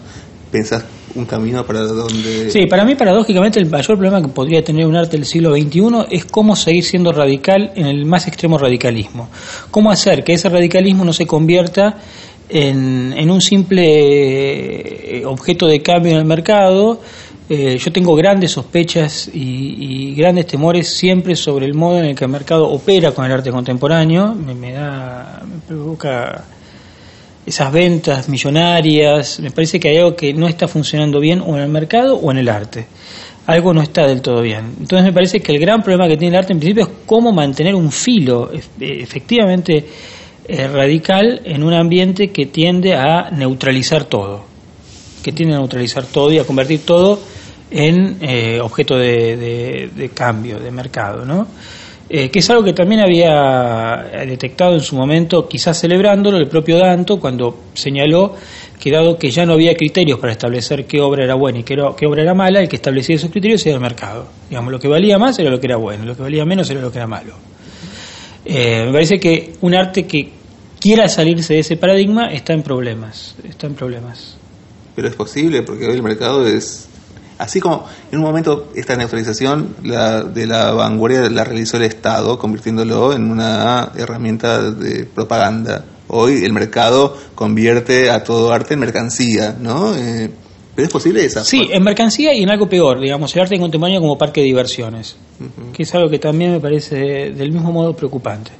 pensás 0.50 0.84
un 1.14 1.24
camino 1.24 1.64
para 1.64 1.80
donde... 1.84 2.50
Sí, 2.50 2.66
para 2.66 2.84
mí 2.84 2.94
paradójicamente 2.94 3.58
el 3.58 3.70
mayor 3.70 3.96
problema 3.96 4.20
que 4.20 4.28
podría 4.28 4.62
tener 4.62 4.84
un 4.84 4.94
arte 4.94 5.16
del 5.16 5.24
siglo 5.24 5.56
XXI 5.56 6.04
es 6.10 6.26
cómo 6.26 6.54
seguir 6.54 6.84
siendo 6.84 7.12
radical 7.12 7.72
en 7.76 7.86
el 7.86 8.04
más 8.04 8.28
extremo 8.28 8.58
radicalismo. 8.58 9.30
Cómo 9.70 9.90
hacer 9.90 10.22
que 10.22 10.34
ese 10.34 10.50
radicalismo 10.50 11.02
no 11.02 11.14
se 11.14 11.26
convierta 11.26 11.96
en, 12.50 13.30
un 13.30 13.40
simple 13.40 15.16
eh, 15.16 15.24
objeto 15.24 15.66
de 15.66 15.80
cambio 15.80 16.12
en 16.12 16.18
el 16.18 16.26
mercado. 16.26 17.00
Eh, 17.48 17.76
yo 17.76 17.92
tengo 17.92 18.14
grandes 18.14 18.52
sospechas 18.52 19.28
y, 19.32 20.10
y, 20.10 20.14
grandes 20.14 20.46
temores 20.46 20.88
siempre 20.88 21.34
sobre 21.34 21.66
el 21.66 21.74
modo 21.74 21.98
en 21.98 22.06
el 22.06 22.14
que 22.14 22.24
el 22.24 22.30
mercado 22.30 22.68
opera 22.68 23.10
con 23.12 23.24
el 23.24 23.32
arte 23.32 23.50
contemporáneo. 23.50 24.34
Me, 24.34 24.72
da, 24.72 25.42
me 25.44 25.58
provoca 25.66 26.44
esas 27.44 27.72
ventas 27.72 28.28
millonarias, 28.28 29.40
me 29.40 29.50
parece 29.50 29.80
que 29.80 29.88
hay 29.88 29.96
algo 29.98 30.14
que 30.14 30.32
no 30.32 30.46
está 30.46 30.68
funcionando 30.68 31.18
bien 31.18 31.40
o 31.40 31.56
en 31.56 31.62
el 31.62 31.68
mercado 31.68 32.16
o 32.16 32.30
en 32.30 32.38
el 32.38 32.48
arte. 32.48 32.86
Algo 33.46 33.74
no 33.74 33.82
está 33.82 34.06
del 34.06 34.22
todo 34.22 34.40
bien. 34.40 34.76
Entonces 34.80 35.04
me 35.04 35.12
parece 35.12 35.40
que 35.40 35.50
el 35.50 35.58
gran 35.58 35.82
problema 35.82 36.06
que 36.06 36.16
tiene 36.16 36.36
el 36.36 36.38
arte 36.38 36.52
en 36.52 36.60
principio 36.60 36.84
es 36.84 36.90
cómo 37.04 37.32
mantener 37.32 37.74
un 37.74 37.90
filo 37.90 38.52
efectivamente 38.78 39.84
eh, 40.46 40.68
radical 40.68 41.42
en 41.44 41.64
un 41.64 41.74
ambiente 41.74 42.28
que 42.28 42.46
tiende 42.46 42.94
a 42.94 43.30
neutralizar 43.32 44.04
todo, 44.04 44.44
que 45.24 45.32
tiende 45.32 45.56
a 45.56 45.58
neutralizar 45.58 46.06
todo 46.06 46.32
y 46.32 46.38
a 46.38 46.44
convertir 46.44 46.86
todo 46.86 47.31
en 47.72 48.18
eh, 48.20 48.60
objeto 48.60 48.96
de, 48.96 49.36
de, 49.36 49.90
de, 49.94 50.08
cambio, 50.10 50.58
de 50.58 50.70
mercado, 50.70 51.24
¿no? 51.24 51.46
Eh, 52.08 52.28
que 52.28 52.40
es 52.40 52.50
algo 52.50 52.62
que 52.62 52.74
también 52.74 53.00
había 53.00 54.24
detectado 54.26 54.74
en 54.74 54.82
su 54.82 54.94
momento, 54.94 55.48
quizás 55.48 55.80
celebrándolo, 55.80 56.36
el 56.36 56.46
propio 56.46 56.76
Danto, 56.76 57.18
cuando 57.18 57.56
señaló 57.72 58.34
que 58.82 58.90
dado 58.90 59.16
que 59.16 59.30
ya 59.30 59.46
no 59.46 59.52
había 59.52 59.76
criterios 59.76 60.18
para 60.18 60.32
establecer 60.32 60.86
qué 60.86 61.00
obra 61.00 61.24
era 61.24 61.34
buena 61.34 61.60
y 61.60 61.62
qué, 61.62 61.80
obra 61.80 62.22
era 62.22 62.34
mala, 62.34 62.60
el 62.60 62.68
que 62.68 62.76
establecía 62.76 63.14
esos 63.14 63.30
criterios 63.30 63.64
era 63.64 63.76
el 63.76 63.80
mercado. 63.80 64.26
Digamos, 64.50 64.72
lo 64.72 64.80
que 64.80 64.88
valía 64.88 65.18
más 65.18 65.38
era 65.38 65.50
lo 65.50 65.60
que 65.60 65.68
era 65.68 65.76
bueno, 65.76 66.04
lo 66.04 66.16
que 66.16 66.22
valía 66.22 66.44
menos 66.44 66.68
era 66.68 66.80
lo 66.80 66.90
que 66.90 66.98
era 66.98 67.06
malo. 67.06 67.32
Eh, 68.44 68.82
me 68.86 68.92
parece 68.92 69.20
que 69.20 69.52
un 69.60 69.74
arte 69.76 70.04
que 70.04 70.32
quiera 70.80 71.08
salirse 71.08 71.54
de 71.54 71.60
ese 71.60 71.76
paradigma 71.76 72.32
está 72.32 72.54
en 72.54 72.64
problemas, 72.64 73.36
está 73.48 73.68
en 73.68 73.74
problemas. 73.74 74.36
Pero 74.96 75.06
es 75.06 75.14
posible, 75.14 75.62
porque 75.62 75.86
hoy 75.86 75.94
el 75.94 76.02
mercado 76.02 76.44
es 76.44 76.88
Así 77.38 77.60
como 77.60 77.86
en 78.10 78.18
un 78.18 78.24
momento 78.24 78.70
esta 78.74 78.96
neutralización 78.96 79.76
de 79.82 80.46
la 80.46 80.72
vanguardia 80.72 81.28
la 81.28 81.44
realizó 81.44 81.76
el 81.76 81.84
Estado, 81.84 82.38
convirtiéndolo 82.38 83.12
en 83.12 83.30
una 83.30 83.92
herramienta 83.96 84.70
de 84.70 85.04
propaganda. 85.06 85.84
Hoy 86.08 86.44
el 86.44 86.52
mercado 86.52 87.16
convierte 87.34 88.10
a 88.10 88.22
todo 88.22 88.52
arte 88.52 88.74
en 88.74 88.80
mercancía, 88.80 89.56
¿no? 89.58 89.96
Eh, 89.96 90.30
pero 90.74 90.86
es 90.86 90.92
posible 90.92 91.24
esa. 91.24 91.44
Sí, 91.44 91.68
en 91.70 91.82
mercancía 91.82 92.34
y 92.34 92.42
en 92.42 92.50
algo 92.50 92.68
peor, 92.68 93.00
digamos, 93.00 93.34
el 93.34 93.42
arte 93.42 93.58
contemporáneo 93.58 94.00
como 94.00 94.16
parque 94.16 94.40
de 94.40 94.46
diversiones, 94.46 95.16
que 95.72 95.82
es 95.82 95.94
algo 95.94 96.08
que 96.08 96.18
también 96.18 96.52
me 96.52 96.60
parece 96.60 97.30
del 97.30 97.52
mismo 97.52 97.72
modo 97.72 97.94
preocupante. 97.94 98.50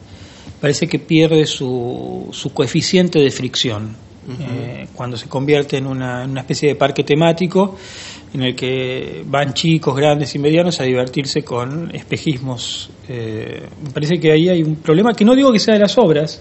Parece 0.61 0.87
que 0.87 0.99
pierde 0.99 1.47
su, 1.47 2.29
su 2.33 2.53
coeficiente 2.53 3.19
de 3.19 3.31
fricción 3.31 3.97
eh, 4.41 4.87
cuando 4.95 5.17
se 5.17 5.29
convierte 5.29 5.77
en 5.79 5.87
una, 5.87 6.23
en 6.23 6.31
una 6.31 6.43
especie 6.43 6.69
de 6.69 6.77
parque 6.77 7.03
temático 7.03 7.77
en 8.35 8.43
el 8.43 8.57
que 8.57 9.23
van 9.27 9.53
chicos, 9.53 9.95
grandes 9.95 10.35
y 10.35 10.39
medianos 10.39 10.81
a 10.81 10.85
divertirse 10.85 11.43
con 11.43 11.95
espejismos. 11.95 12.91
Eh, 13.09 13.69
me 13.85 13.91
parece 13.91 14.19
que 14.19 14.33
ahí 14.33 14.49
hay 14.49 14.63
un 14.63 14.77
problema 14.77 15.13
que 15.13 15.25
no 15.25 15.35
digo 15.35 15.53
que 15.53 15.59
sea 15.59 15.75
de 15.75 15.81
las 15.81 15.99
obras 15.99 16.41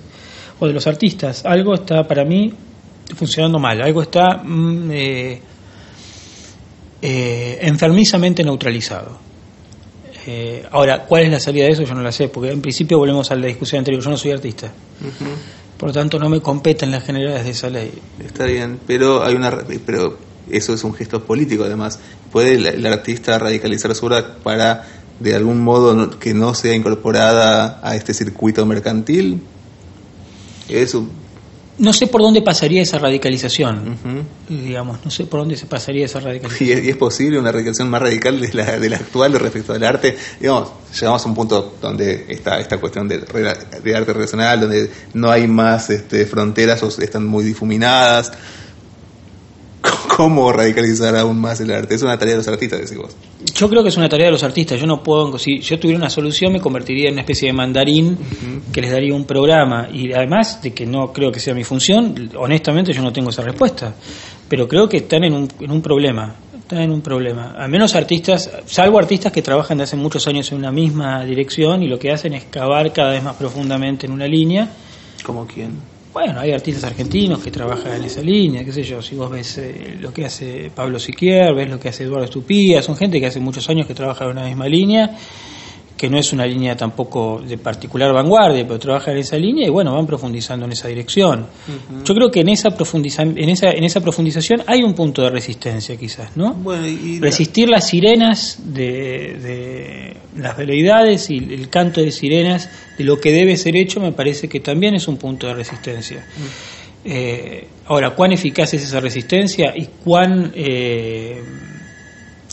o 0.59 0.67
de 0.67 0.73
los 0.73 0.87
artistas, 0.87 1.43
algo 1.45 1.73
está 1.73 2.07
para 2.07 2.23
mí 2.23 2.53
funcionando 3.15 3.59
mal, 3.59 3.81
algo 3.81 4.01
está 4.01 4.41
mm, 4.43 4.91
eh, 4.91 5.41
eh, 7.01 7.59
enfermizamente 7.61 8.43
neutralizado. 8.43 9.19
ahora, 10.71 11.03
¿cuál 11.05 11.23
es 11.23 11.31
la 11.31 11.39
salida 11.39 11.65
de 11.65 11.71
eso? 11.71 11.83
Yo 11.83 11.95
no 11.95 12.01
la 12.01 12.11
sé, 12.11 12.29
porque 12.29 12.51
en 12.51 12.61
principio 12.61 12.99
volvemos 12.99 13.31
a 13.31 13.35
la 13.35 13.47
discusión 13.47 13.79
anterior, 13.79 14.03
yo 14.03 14.11
no 14.11 14.17
soy 14.17 14.31
artista. 14.31 14.71
Por 15.77 15.89
lo 15.89 15.93
tanto, 15.93 16.19
no 16.19 16.29
me 16.29 16.39
competen 16.39 16.91
las 16.91 17.03
generalidades 17.03 17.45
de 17.45 17.51
esa 17.51 17.69
ley. 17.69 17.91
Está 18.23 18.45
bien, 18.45 18.79
pero 18.85 19.23
hay 19.23 19.33
una 19.33 19.51
pero 19.83 20.30
eso 20.51 20.73
es 20.73 20.83
un 20.83 20.93
gesto 20.93 21.23
político 21.23 21.63
además. 21.63 21.99
¿Puede 22.31 22.55
el, 22.55 22.85
artista 22.85 23.37
radicalizar 23.37 23.93
su 23.95 24.05
obra 24.05 24.37
para 24.43 24.87
de 25.19 25.35
algún 25.35 25.61
modo 25.61 26.19
que 26.19 26.33
no 26.33 26.53
sea 26.53 26.75
incorporada 26.75 27.79
a 27.83 27.95
este 27.95 28.13
circuito 28.13 28.65
mercantil? 28.65 29.41
Eso. 30.67 31.07
No 31.77 31.93
sé 31.93 32.05
por 32.07 32.21
dónde 32.21 32.41
pasaría 32.41 32.81
esa 32.81 32.99
radicalización, 32.99 33.97
digamos, 34.47 34.99
no 35.03 35.09
sé 35.09 35.25
por 35.25 35.39
dónde 35.39 35.57
se 35.57 35.65
pasaría 35.65 36.05
esa 36.05 36.19
radicalización. 36.19 36.85
¿Y 36.85 36.89
es, 36.89 36.95
posible 36.95 37.39
una 37.39 37.51
radicalización 37.51 37.89
más 37.89 38.01
radical 38.01 38.39
de 38.39 38.53
la, 38.53 38.77
de 38.77 38.89
la 38.89 38.97
actual 38.97 39.33
respecto 39.33 39.73
al 39.73 39.83
arte? 39.83 40.15
Digamos, 40.39 40.69
llegamos 40.99 41.25
a 41.25 41.29
un 41.29 41.33
punto 41.33 41.77
donde 41.81 42.25
está 42.29 42.59
esta 42.59 42.77
cuestión 42.77 43.07
de, 43.07 43.19
de 43.19 43.95
arte 43.95 44.13
relacional, 44.13 44.59
donde 44.59 44.91
no 45.13 45.31
hay 45.31 45.47
más 45.47 45.89
este, 45.89 46.25
fronteras 46.27 46.83
o 46.83 46.89
están 46.89 47.25
muy 47.25 47.43
difuminadas 47.43 48.31
cómo 50.15 50.51
radicalizar 50.51 51.15
aún 51.15 51.39
más 51.39 51.59
el 51.61 51.71
arte. 51.71 51.95
Es 51.95 52.01
una 52.01 52.17
tarea 52.17 52.33
de 52.33 52.39
los 52.39 52.47
artistas, 52.47 52.79
decís 52.81 52.97
vos. 52.97 53.15
Yo 53.53 53.69
creo 53.69 53.83
que 53.83 53.89
es 53.89 53.97
una 53.97 54.09
tarea 54.09 54.27
de 54.27 54.31
los 54.31 54.43
artistas. 54.43 54.79
Yo 54.79 54.85
no 54.85 55.01
puedo, 55.01 55.37
si 55.37 55.59
yo 55.59 55.79
tuviera 55.79 55.97
una 55.97 56.09
solución, 56.09 56.53
me 56.53 56.61
convertiría 56.61 57.07
en 57.07 57.13
una 57.13 57.21
especie 57.21 57.47
de 57.47 57.53
mandarín 57.53 58.17
que 58.71 58.81
les 58.81 58.91
daría 58.91 59.13
un 59.13 59.25
programa. 59.25 59.89
Y 59.91 60.13
además 60.13 60.61
de 60.61 60.73
que 60.73 60.85
no 60.85 61.11
creo 61.11 61.31
que 61.31 61.39
sea 61.39 61.53
mi 61.53 61.63
función, 61.63 62.31
honestamente 62.37 62.93
yo 62.93 63.01
no 63.01 63.11
tengo 63.11 63.29
esa 63.29 63.41
respuesta. 63.41 63.95
Pero 64.47 64.67
creo 64.67 64.87
que 64.87 64.97
están 64.97 65.23
en 65.23 65.33
un, 65.33 65.47
en 65.59 65.71
un 65.71 65.81
problema. 65.81 66.35
Están 66.59 66.81
en 66.81 66.91
un 66.91 67.01
problema. 67.01 67.55
Al 67.57 67.69
menos 67.69 67.95
artistas, 67.95 68.49
salvo 68.65 68.99
artistas 68.99 69.31
que 69.31 69.41
trabajan 69.41 69.77
de 69.77 69.85
hace 69.85 69.95
muchos 69.95 70.27
años 70.27 70.51
en 70.51 70.59
una 70.59 70.71
misma 70.71 71.25
dirección 71.25 71.83
y 71.83 71.87
lo 71.87 71.99
que 71.99 72.11
hacen 72.11 72.33
es 72.33 72.45
cavar 72.45 72.93
cada 72.93 73.11
vez 73.11 73.23
más 73.23 73.35
profundamente 73.35 74.05
en 74.05 74.13
una 74.13 74.27
línea. 74.27 74.69
¿Como 75.23 75.45
quién? 75.45 75.90
Bueno, 76.13 76.41
hay 76.41 76.51
artistas 76.51 76.83
argentinos 76.83 77.41
que 77.41 77.51
trabajan 77.51 77.93
en 77.93 78.03
esa 78.03 78.21
línea, 78.21 78.65
qué 78.65 78.73
sé 78.73 78.83
yo, 78.83 79.01
si 79.01 79.15
vos 79.15 79.31
ves 79.31 79.57
eh, 79.59 79.95
lo 79.97 80.11
que 80.11 80.25
hace 80.25 80.69
Pablo 80.75 80.99
Siquier, 80.99 81.55
ves 81.55 81.69
lo 81.69 81.79
que 81.79 81.87
hace 81.87 82.03
Eduardo 82.03 82.25
Estupía, 82.25 82.81
son 82.81 82.97
gente 82.97 83.21
que 83.21 83.27
hace 83.27 83.39
muchos 83.39 83.69
años 83.69 83.87
que 83.87 83.93
trabaja 83.93 84.25
en 84.25 84.31
una 84.31 84.43
misma 84.43 84.67
línea 84.67 85.17
que 86.01 86.09
no 86.09 86.17
es 86.17 86.33
una 86.33 86.47
línea 86.47 86.75
tampoco 86.75 87.43
de 87.47 87.59
particular 87.59 88.11
vanguardia, 88.11 88.65
pero 88.65 88.79
trabaja 88.79 89.11
en 89.11 89.19
esa 89.19 89.37
línea 89.37 89.67
y 89.67 89.69
bueno, 89.69 89.93
van 89.93 90.07
profundizando 90.07 90.65
en 90.65 90.71
esa 90.71 90.87
dirección. 90.87 91.45
Yo 92.03 92.15
creo 92.15 92.31
que 92.31 92.39
en 92.39 92.49
esa, 92.49 92.71
profundiza 92.71 93.21
en, 93.21 93.49
esa, 93.49 93.69
en 93.69 93.83
esa 93.83 94.01
profundización 94.01 94.63
hay 94.65 94.81
un 94.81 94.95
punto 94.95 95.21
de 95.21 95.29
resistencia 95.29 95.95
quizás, 95.97 96.35
¿no? 96.35 96.59
Resistir 97.19 97.69
las 97.69 97.87
sirenas 97.87 98.57
de, 98.65 100.17
las 100.37 100.57
veleidades 100.57 101.29
y 101.29 101.37
el 101.37 101.69
canto 101.69 102.01
de 102.01 102.11
sirenas 102.11 102.67
de 102.97 103.03
lo 103.03 103.19
que 103.19 103.31
debe 103.31 103.55
ser 103.55 103.75
hecho 103.75 103.99
me 103.99 104.11
parece 104.11 104.49
que 104.49 104.59
también 104.59 104.95
es 104.95 105.07
un 105.07 105.17
punto 105.17 105.45
de 105.45 105.53
resistencia. 105.53 106.25
Eh, 107.05 107.67
ahora, 107.85 108.09
¿cuán 108.15 108.31
eficaz 108.31 108.73
es 108.73 108.85
esa 108.85 108.99
resistencia 108.99 109.71
y 109.75 109.85
cuán 110.03 110.51
eh, 110.55 111.43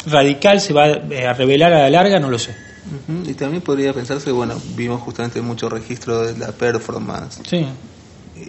radical 0.04 0.61
se 0.61 0.74
va 0.74 0.84
a 0.84 1.32
revelar 1.32 1.72
a 1.72 1.78
la 1.84 1.88
larga? 1.88 2.20
No 2.20 2.28
lo 2.28 2.38
sé. 2.38 2.67
Y 3.27 3.35
también 3.35 3.62
podría 3.62 3.92
pensarse, 3.92 4.31
bueno, 4.31 4.55
vimos 4.77 5.01
justamente 5.03 5.40
mucho 5.40 5.68
registro 5.68 6.22
de 6.22 6.38
la 6.38 6.53
performance. 6.53 7.40
Sí. 7.46 7.66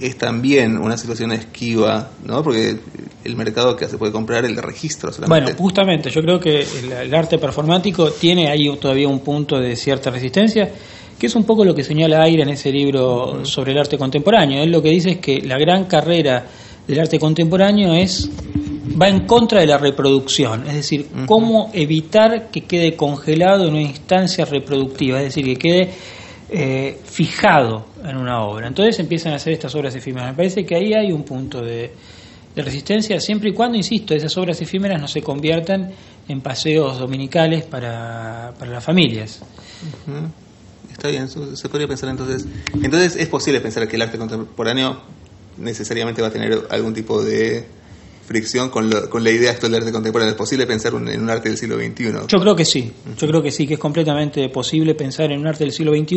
Es 0.01 0.17
también 0.17 0.77
una 0.77 0.97
situación 0.97 1.31
esquiva, 1.31 2.11
¿no? 2.23 2.43
Porque 2.43 2.77
el 3.23 3.35
mercado 3.35 3.75
que 3.75 3.87
se 3.87 3.97
puede 3.97 4.11
comprar 4.11 4.45
el 4.45 4.55
de 4.55 4.61
registro 4.61 5.11
solamente. 5.11 5.45
Bueno, 5.45 5.57
justamente, 5.57 6.09
yo 6.09 6.21
creo 6.21 6.39
que 6.39 6.65
el, 7.03 7.13
arte 7.13 7.37
performático 7.39 8.11
tiene 8.11 8.49
ahí 8.49 8.69
todavía 8.77 9.07
un 9.07 9.19
punto 9.19 9.59
de 9.59 9.75
cierta 9.75 10.11
resistencia, 10.11 10.69
que 11.17 11.25
es 11.25 11.35
un 11.35 11.43
poco 11.43 11.65
lo 11.65 11.73
que 11.73 11.83
señala 11.83 12.21
Aira 12.21 12.43
en 12.43 12.49
ese 12.49 12.71
libro 12.71 13.43
sobre 13.45 13.71
el 13.71 13.79
arte 13.79 13.97
contemporáneo. 13.97 14.61
Él 14.61 14.71
lo 14.71 14.81
que 14.81 14.89
dice 14.89 15.11
es 15.11 15.17
que 15.17 15.41
la 15.41 15.57
gran 15.57 15.85
carrera 15.85 16.45
del 16.87 16.99
arte 16.99 17.19
contemporáneo 17.19 17.93
es 17.93 18.29
va 18.99 19.09
en 19.09 19.25
contra 19.25 19.61
de 19.61 19.67
la 19.67 19.77
reproducción, 19.77 20.67
es 20.67 20.75
decir, 20.75 21.07
cómo 21.25 21.69
evitar 21.73 22.49
que 22.49 22.61
quede 22.61 22.95
congelado 22.95 23.65
en 23.65 23.71
una 23.71 23.81
instancia 23.81 24.45
reproductiva, 24.45 25.19
es 25.19 25.35
decir, 25.35 25.45
que 25.45 25.55
quede 25.55 25.89
eh, 26.49 26.97
fijado 27.03 27.85
en 28.03 28.17
una 28.17 28.41
obra. 28.43 28.67
Entonces 28.67 28.99
empiezan 28.99 29.33
a 29.33 29.35
hacer 29.35 29.53
estas 29.53 29.73
obras 29.75 29.95
efímeras. 29.95 30.29
Me 30.29 30.35
parece 30.35 30.65
que 30.65 30.75
ahí 30.75 30.93
hay 30.93 31.11
un 31.11 31.23
punto 31.23 31.61
de, 31.61 31.91
resistencia, 32.55 33.21
siempre 33.21 33.51
y 33.51 33.53
cuando, 33.53 33.77
insisto, 33.77 34.13
esas 34.13 34.35
obras 34.35 34.59
efímeras 34.61 34.99
no 34.99 35.07
se 35.07 35.21
conviertan 35.21 35.91
en 36.27 36.41
paseos 36.41 36.99
dominicales 36.99 37.63
para, 37.63 38.53
para 38.59 38.71
las 38.71 38.83
familias. 38.83 39.41
Está 40.91 41.07
bien, 41.07 41.29
se 41.29 41.69
podría 41.69 41.87
pensar 41.87 42.09
entonces. 42.09 42.45
Entonces 42.83 43.15
es 43.15 43.29
posible 43.29 43.61
pensar 43.61 43.87
que 43.87 43.95
el 43.95 44.01
arte 44.01 44.17
contemporáneo 44.17 44.99
necesariamente 45.57 46.21
va 46.21 46.27
a 46.27 46.31
tener 46.31 46.67
algún 46.69 46.93
tipo 46.93 47.23
de 47.23 47.65
fricción 48.29 48.69
con, 48.69 48.91
con 49.09 49.23
la 49.23 49.31
idea 49.31 49.49
actual 49.49 49.71
del 49.71 49.81
arte 49.81 49.91
contemporáneo. 49.91 50.33
¿Es 50.33 50.37
posible 50.37 50.67
pensar 50.67 50.93
en 50.93 51.19
un 51.19 51.29
arte 51.31 51.49
del 51.49 51.57
siglo 51.57 51.77
XXI? 51.77 52.27
Yo 52.27 52.39
creo 52.39 52.55
que 52.55 52.63
sí, 52.63 52.91
yo 53.17 53.27
creo 53.27 53.41
que 53.41 53.49
sí, 53.49 53.65
que 53.65 53.73
es 53.73 53.79
completamente 53.79 54.47
posible 54.49 54.93
pensar 54.93 55.31
en 55.31 55.39
un 55.39 55.47
arte 55.47 55.63
del 55.63 55.73
siglo 55.73 55.93
XXI 55.93 56.15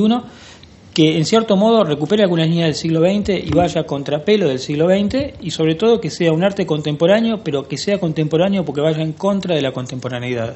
que 0.93 1.17
en 1.17 1.25
cierto 1.25 1.57
modo 1.57 1.85
recupere 1.85 2.23
algunas 2.23 2.51
líneas 2.51 2.67
del 2.67 2.75
siglo 2.75 3.01
XX 3.01 3.31
y 3.47 3.49
vaya 3.49 3.81
a 3.81 3.85
contrapelo 3.85 4.47
del 4.49 4.59
siglo 4.59 4.89
XX 4.89 5.41
y 5.41 5.51
sobre 5.51 5.75
todo 5.75 6.03
que 6.03 6.11
sea 6.11 6.33
un 6.33 6.45
arte 6.45 6.67
contemporáneo, 6.67 7.43
pero 7.43 7.67
que 7.67 7.79
sea 7.79 7.99
contemporáneo 7.99 8.63
porque 8.63 8.83
vaya 8.83 9.01
en 9.01 9.15
contra 9.15 9.55
de 9.55 9.63
la 9.63 9.73
contemporaneidad. 9.73 10.55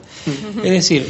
es 0.63 0.71
decir, 0.71 1.07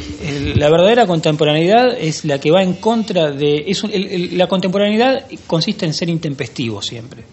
la 0.55 0.69
verdadera 0.69 1.05
contemporaneidad 1.05 1.97
es 1.99 2.23
la 2.23 2.39
que 2.39 2.51
va 2.51 2.63
en 2.63 2.75
contra 2.75 3.31
de... 3.31 3.65
Es 3.67 3.83
la 4.31 4.47
contemporaneidad 4.47 5.25
consiste 5.45 5.85
en 5.85 5.93
ser 5.93 6.07
intempestivo 6.07 6.81
siempre. 6.81 7.25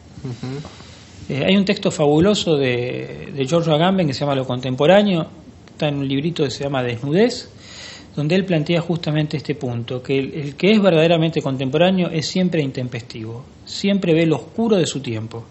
Eh, 1.28 1.42
hay 1.46 1.56
un 1.56 1.64
texto 1.64 1.90
fabuloso 1.90 2.56
de, 2.56 3.32
de 3.34 3.46
George 3.46 3.70
Agamben 3.70 4.06
que 4.06 4.14
se 4.14 4.20
llama 4.20 4.34
Lo 4.34 4.46
Contemporáneo, 4.46 5.26
está 5.70 5.88
en 5.88 5.96
un 5.96 6.08
librito 6.08 6.44
que 6.44 6.50
se 6.50 6.64
llama 6.64 6.82
Desnudez, 6.82 7.48
donde 8.14 8.34
él 8.34 8.44
plantea 8.44 8.80
justamente 8.80 9.36
este 9.36 9.54
punto, 9.54 10.02
que 10.02 10.18
el, 10.18 10.54
que 10.54 10.72
es 10.72 10.80
verdaderamente 10.80 11.42
contemporáneo 11.42 12.10
es 12.10 12.26
siempre 12.26 12.62
intempestivo, 12.62 13.44
siempre 13.64 14.14
ve 14.14 14.26
lo 14.26 14.36
oscuro 14.36 14.76
de 14.76 14.86
su 14.86 15.00
tiempo. 15.00 15.44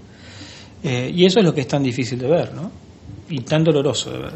Eh, 0.83 1.11
y 1.13 1.25
eso 1.25 1.39
es 1.39 1.45
lo 1.45 1.53
que 1.53 1.61
es 1.61 1.67
tan 1.67 1.83
difícil 1.83 2.19
de 2.19 2.27
ver, 2.27 2.53
¿no? 2.53 2.71
Y 3.29 3.39
tan 3.41 3.63
doloroso 3.63 4.11
de 4.11 4.17
ver. 4.19 4.33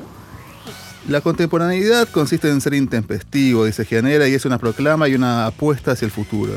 La 1.10 1.22
contemporaneidad 1.22 2.10
consiste 2.10 2.50
en 2.50 2.60
ser 2.60 2.74
intempestivo, 2.74 3.66
dice 3.66 3.86
Gianera, 3.86 4.28
y 4.28 4.34
es 4.34 4.44
una 4.46 4.58
proclama 4.58 5.08
y 5.08 5.16
una 5.16 5.46
apuesta 5.46 5.92
hacia 5.92 6.06
el 6.06 6.12
futuro. 6.12 6.54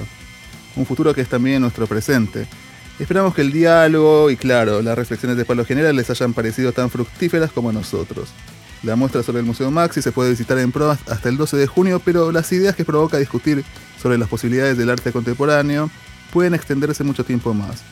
Un 0.77 0.87
futuro 0.87 1.15
que 1.15 1.21
es 1.21 1.29
también 1.29 1.63
nuestro 1.63 1.87
presente 1.87 2.47
Esperamos 3.01 3.35
que 3.35 3.41
el 3.41 3.51
diálogo 3.51 4.31
y, 4.31 4.37
claro, 4.37 4.83
las 4.83 4.95
reflexiones 4.95 5.39
de 5.39 5.47
Pablo 5.47 5.65
General 5.65 5.97
les 5.97 6.11
hayan 6.11 6.35
parecido 6.35 6.73
tan 6.73 6.91
fructíferas 6.91 7.51
como 7.51 7.71
a 7.71 7.73
nosotros. 7.73 8.29
La 8.83 8.95
muestra 8.95 9.23
sobre 9.23 9.41
el 9.41 9.47
Museo 9.47 9.71
Maxi 9.71 10.03
se 10.03 10.13
puede 10.13 10.29
visitar 10.29 10.59
en 10.59 10.71
pro 10.71 10.91
hasta 10.91 11.29
el 11.31 11.39
12 11.39 11.57
de 11.57 11.67
junio, 11.67 12.03
pero 12.05 12.31
las 12.31 12.53
ideas 12.53 12.77
que 12.77 12.85
provoca 12.85 13.17
discutir 13.17 13.65
sobre 14.01 14.19
las 14.19 14.29
posibilidades 14.29 14.77
del 14.77 14.91
arte 14.91 15.13
contemporáneo 15.13 15.91
pueden 16.31 16.53
extenderse 16.53 17.03
mucho 17.03 17.25
tiempo 17.25 17.55
más. 17.55 17.83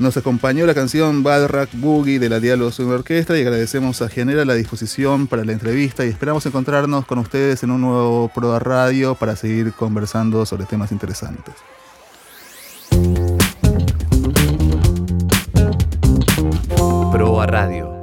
Nos 0.00 0.16
acompañó 0.16 0.66
la 0.66 0.74
canción 0.74 1.22
Balrack 1.22 1.70
Boogie 1.74 2.18
de 2.18 2.28
la 2.28 2.40
Diálogo 2.40 2.72
Super 2.72 2.94
Orquestra 2.94 3.38
y 3.38 3.42
agradecemos 3.42 4.02
a 4.02 4.08
Genera 4.08 4.44
la 4.44 4.54
disposición 4.54 5.28
para 5.28 5.44
la 5.44 5.52
entrevista 5.52 6.04
y 6.04 6.08
esperamos 6.08 6.44
encontrarnos 6.44 7.06
con 7.06 7.20
ustedes 7.20 7.62
en 7.62 7.70
un 7.70 7.82
nuevo 7.82 8.32
Proa 8.34 8.58
Radio 8.58 9.14
para 9.14 9.36
seguir 9.36 9.72
conversando 9.72 10.44
sobre 10.44 10.66
temas 10.66 10.90
interesantes. 10.90 11.54
Radio. 17.56 17.95